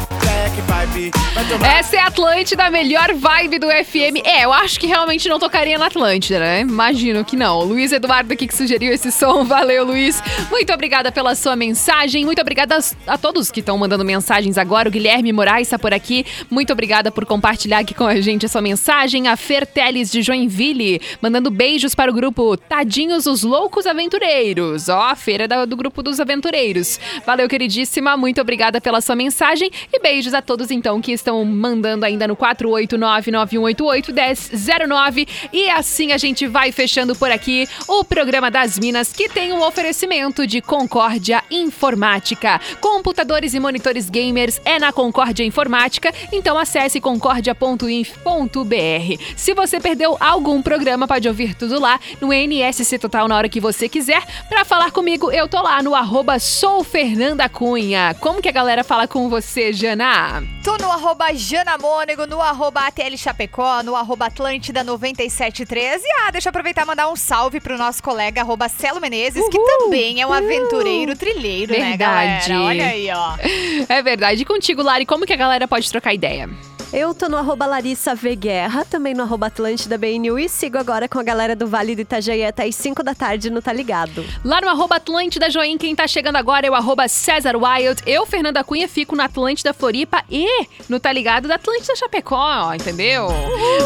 Essa 1.63 1.95
é 1.95 1.99
a 1.99 2.07
Atlântida, 2.07 2.65
a 2.65 2.69
melhor 2.69 3.13
vibe 3.13 3.59
do 3.59 3.67
FM. 3.67 4.23
É, 4.23 4.45
eu 4.45 4.53
acho 4.53 4.79
que 4.79 4.87
realmente 4.87 5.27
não 5.27 5.39
tocaria 5.39 5.77
na 5.77 5.87
Atlântida, 5.87 6.39
né? 6.39 6.61
Imagino 6.61 7.25
que 7.25 7.35
não. 7.35 7.63
Luiz 7.63 7.91
Eduardo 7.91 8.31
aqui 8.31 8.47
que 8.47 8.55
sugeriu 8.55 8.93
esse 8.93 9.11
som. 9.11 9.43
Valeu, 9.45 9.83
Luiz. 9.83 10.21
Muito 10.49 10.71
obrigada 10.71 11.11
pela 11.11 11.35
sua 11.35 11.55
mensagem. 11.55 12.23
Muito 12.23 12.39
obrigada 12.39 12.77
a 13.07 13.17
todos 13.17 13.51
que 13.51 13.59
estão 13.59 13.77
mandando 13.77 14.05
mensagens 14.05 14.57
agora. 14.57 14.87
O 14.87 14.91
Guilherme 14.91 15.33
Moraes 15.33 15.67
está 15.67 15.79
por 15.79 15.93
aqui. 15.93 16.25
Muito 16.49 16.71
obrigada 16.71 17.11
por 17.11 17.25
compartilhar 17.25 17.79
aqui 17.79 17.93
com 17.93 18.05
a 18.05 18.21
gente 18.21 18.45
a 18.45 18.49
sua 18.49 18.61
mensagem. 18.61 19.27
A 19.27 19.35
Fer 19.35 19.65
Teles 19.65 20.11
de 20.11 20.21
Joinville, 20.21 21.01
mandando 21.21 21.49
beijos 21.49 21.95
para 21.95 22.11
o 22.11 22.13
grupo 22.13 22.55
Tadinhos 22.57 23.25
os 23.25 23.43
Loucos 23.43 23.85
Aventureiros. 23.87 24.87
Ó, 24.87 25.01
a 25.01 25.15
feira 25.15 25.47
do 25.65 25.75
grupo 25.75 26.03
dos 26.03 26.19
aventureiros. 26.19 26.99
Valeu, 27.25 27.47
queridíssima. 27.47 28.15
Muito 28.15 28.39
obrigada 28.39 28.79
pela 28.79 29.01
sua 29.01 29.15
mensagem. 29.15 29.69
E 29.91 29.99
beijos 29.99 30.33
a 30.33 30.41
todos, 30.41 30.71
então, 30.75 31.01
que 31.01 31.11
estão 31.11 31.43
mandando 31.43 32.05
ainda 32.05 32.27
no 32.27 32.35
489-9188-1009. 32.35 35.27
E 35.51 35.67
assim 35.69 36.11
a 36.11 36.17
gente 36.17 36.45
vai 36.45 36.71
fechando 36.71 37.15
por 37.15 37.31
aqui 37.31 37.67
o 37.87 38.03
programa 38.03 38.51
das 38.51 38.77
Minas, 38.77 39.13
que 39.13 39.29
tem 39.29 39.53
um 39.53 39.63
oferecimento 39.63 40.45
de 40.45 40.61
Concórdia 40.61 41.43
Informática. 41.49 42.59
Computadores 42.79 43.53
e 43.53 43.59
monitores 43.59 44.09
gamers 44.09 44.59
é 44.65 44.77
na 44.77 44.91
Concórdia 44.91 45.43
Informática, 45.43 46.13
então 46.31 46.57
acesse 46.57 46.99
concordia.inf.br. 46.99 49.23
Se 49.35 49.53
você 49.53 49.79
perdeu 49.79 50.17
algum 50.19 50.61
programa, 50.61 51.07
pode 51.07 51.27
ouvir 51.27 51.55
tudo 51.55 51.79
lá 51.79 51.99
no 52.21 52.33
NSC 52.33 52.99
Total 52.99 53.27
na 53.27 53.37
hora 53.37 53.49
que 53.49 53.59
você 53.59 53.87
quiser. 53.87 54.23
Para 54.49 54.65
falar 54.65 54.91
comigo, 54.91 55.31
eu 55.31 55.47
tô 55.47 55.61
lá 55.61 55.81
no 55.81 55.95
arroba 55.95 56.39
sou 56.39 56.83
Fernanda 56.83 57.47
Cunha. 57.47 58.15
Como 58.19 58.41
que 58.41 58.49
a 58.49 58.51
galera 58.51 58.83
fala 58.83 59.07
com 59.07 59.29
você, 59.29 59.71
Jana? 59.71 60.43
Tô 60.65 60.77
no 60.77 60.91
arroba 60.91 61.31
Jana 61.31 61.77
Mônego, 61.77 62.25
no 62.25 62.41
arroba 62.41 62.87
ATL 62.87 63.15
Chapecó, 63.15 63.83
no 63.83 63.95
arroba 63.95 64.25
Atlântida 64.25 64.83
973. 64.83 66.01
E 66.03 66.07
ah, 66.23 66.31
deixa 66.31 66.47
eu 66.47 66.49
aproveitar 66.49 66.81
e 66.81 66.85
mandar 66.87 67.07
um 67.07 67.15
salve 67.15 67.59
pro 67.59 67.77
nosso 67.77 68.01
colega 68.01 68.41
arroba 68.41 68.67
Celo 68.67 68.99
Menezes, 68.99 69.47
que 69.47 69.59
também 69.59 70.21
é 70.21 70.25
um 70.25 70.33
aventureiro 70.33 71.15
trilheiro, 71.15 71.71
né, 71.71 71.89
Verdade. 71.89 72.49
galera? 72.49 72.65
Olha 72.65 72.87
aí, 72.87 73.07
ó. 73.11 73.35
É 73.87 74.01
verdade. 74.01 74.41
E 74.41 74.45
contigo, 74.45 74.81
Lari, 74.81 75.05
como 75.05 75.23
que 75.23 75.33
a 75.33 75.37
galera 75.37 75.67
pode 75.67 75.87
trocar 75.87 76.15
ideia? 76.15 76.49
Eu 76.93 77.13
tô 77.13 77.27
no 77.27 77.35
arroba 77.35 77.65
Larissa 77.65 78.15
V 78.15 78.35
Guerra, 78.35 78.85
também 78.85 79.13
no 79.13 79.23
arroba 79.23 79.47
Atlântida 79.47 79.97
BNU 79.97 80.39
e 80.39 80.47
sigo 80.47 80.77
agora 80.77 81.09
com 81.09 81.19
a 81.19 81.23
galera 81.23 81.55
do 81.55 81.67
Vale 81.67 81.95
do 81.95 82.01
Itajaí 82.01 82.45
até 82.45 82.65
as 82.65 82.75
5 82.75 83.03
da 83.03 83.13
tarde 83.13 83.49
no 83.49 83.61
Tá 83.61 83.73
Ligado. 83.73 84.25
Lá 84.43 84.61
no 84.61 84.69
arroba 84.69 84.95
Atlântida 84.95 85.49
Join, 85.49 85.77
quem 85.77 85.95
tá 85.95 86.07
chegando 86.07 86.37
agora 86.37 86.67
é 86.67 86.71
o 86.71 86.75
arroba 86.75 87.07
César 87.07 87.55
Wild. 87.57 88.01
Eu, 88.05 88.25
Fernanda 88.25 88.63
Cunha, 88.63 88.87
fico 88.87 89.15
no 89.15 89.23
Atlântida 89.23 89.73
Floripa 89.73 90.23
e 90.29 90.47
no 90.87 90.99
Tá 90.99 91.11
Ligado 91.11 91.47
da 91.47 91.55
Atlântida 91.55 91.95
Chapecó, 91.95 92.73
entendeu? 92.73 93.27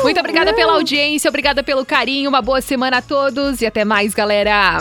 Muito 0.03 0.19
obrigada 0.19 0.53
pela 0.53 0.73
audiência, 0.73 1.29
obrigada 1.29 1.63
pelo 1.63 1.85
carinho, 1.85 2.29
uma 2.29 2.41
boa 2.41 2.61
semana 2.61 2.97
a 2.97 3.01
todos 3.01 3.61
e 3.61 3.65
até 3.65 3.83
mais, 3.83 4.13
galera! 4.13 4.77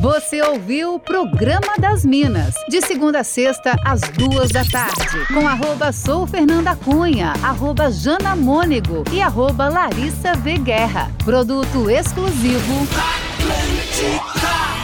Você 0.00 0.42
ouviu 0.42 0.94
o 0.94 0.98
Programa 0.98 1.74
das 1.78 2.04
Minas, 2.04 2.54
de 2.68 2.80
segunda 2.80 3.20
a 3.20 3.24
sexta, 3.24 3.74
às 3.84 4.00
duas 4.00 4.50
da 4.50 4.64
tarde, 4.64 5.26
com 5.32 5.46
arroba 5.46 5.92
sou 5.92 6.26
Fernanda 6.26 6.76
Cunha, 6.76 7.32
arroba 7.42 7.90
Jana 7.90 8.36
Mônego 8.36 9.04
e 9.12 9.20
arroba 9.20 9.68
Larissa 9.68 10.34
V 10.34 10.58
Guerra. 10.58 11.10
Produto 11.24 11.90
exclusivo. 11.90 12.86
Atlântida. 12.92 14.81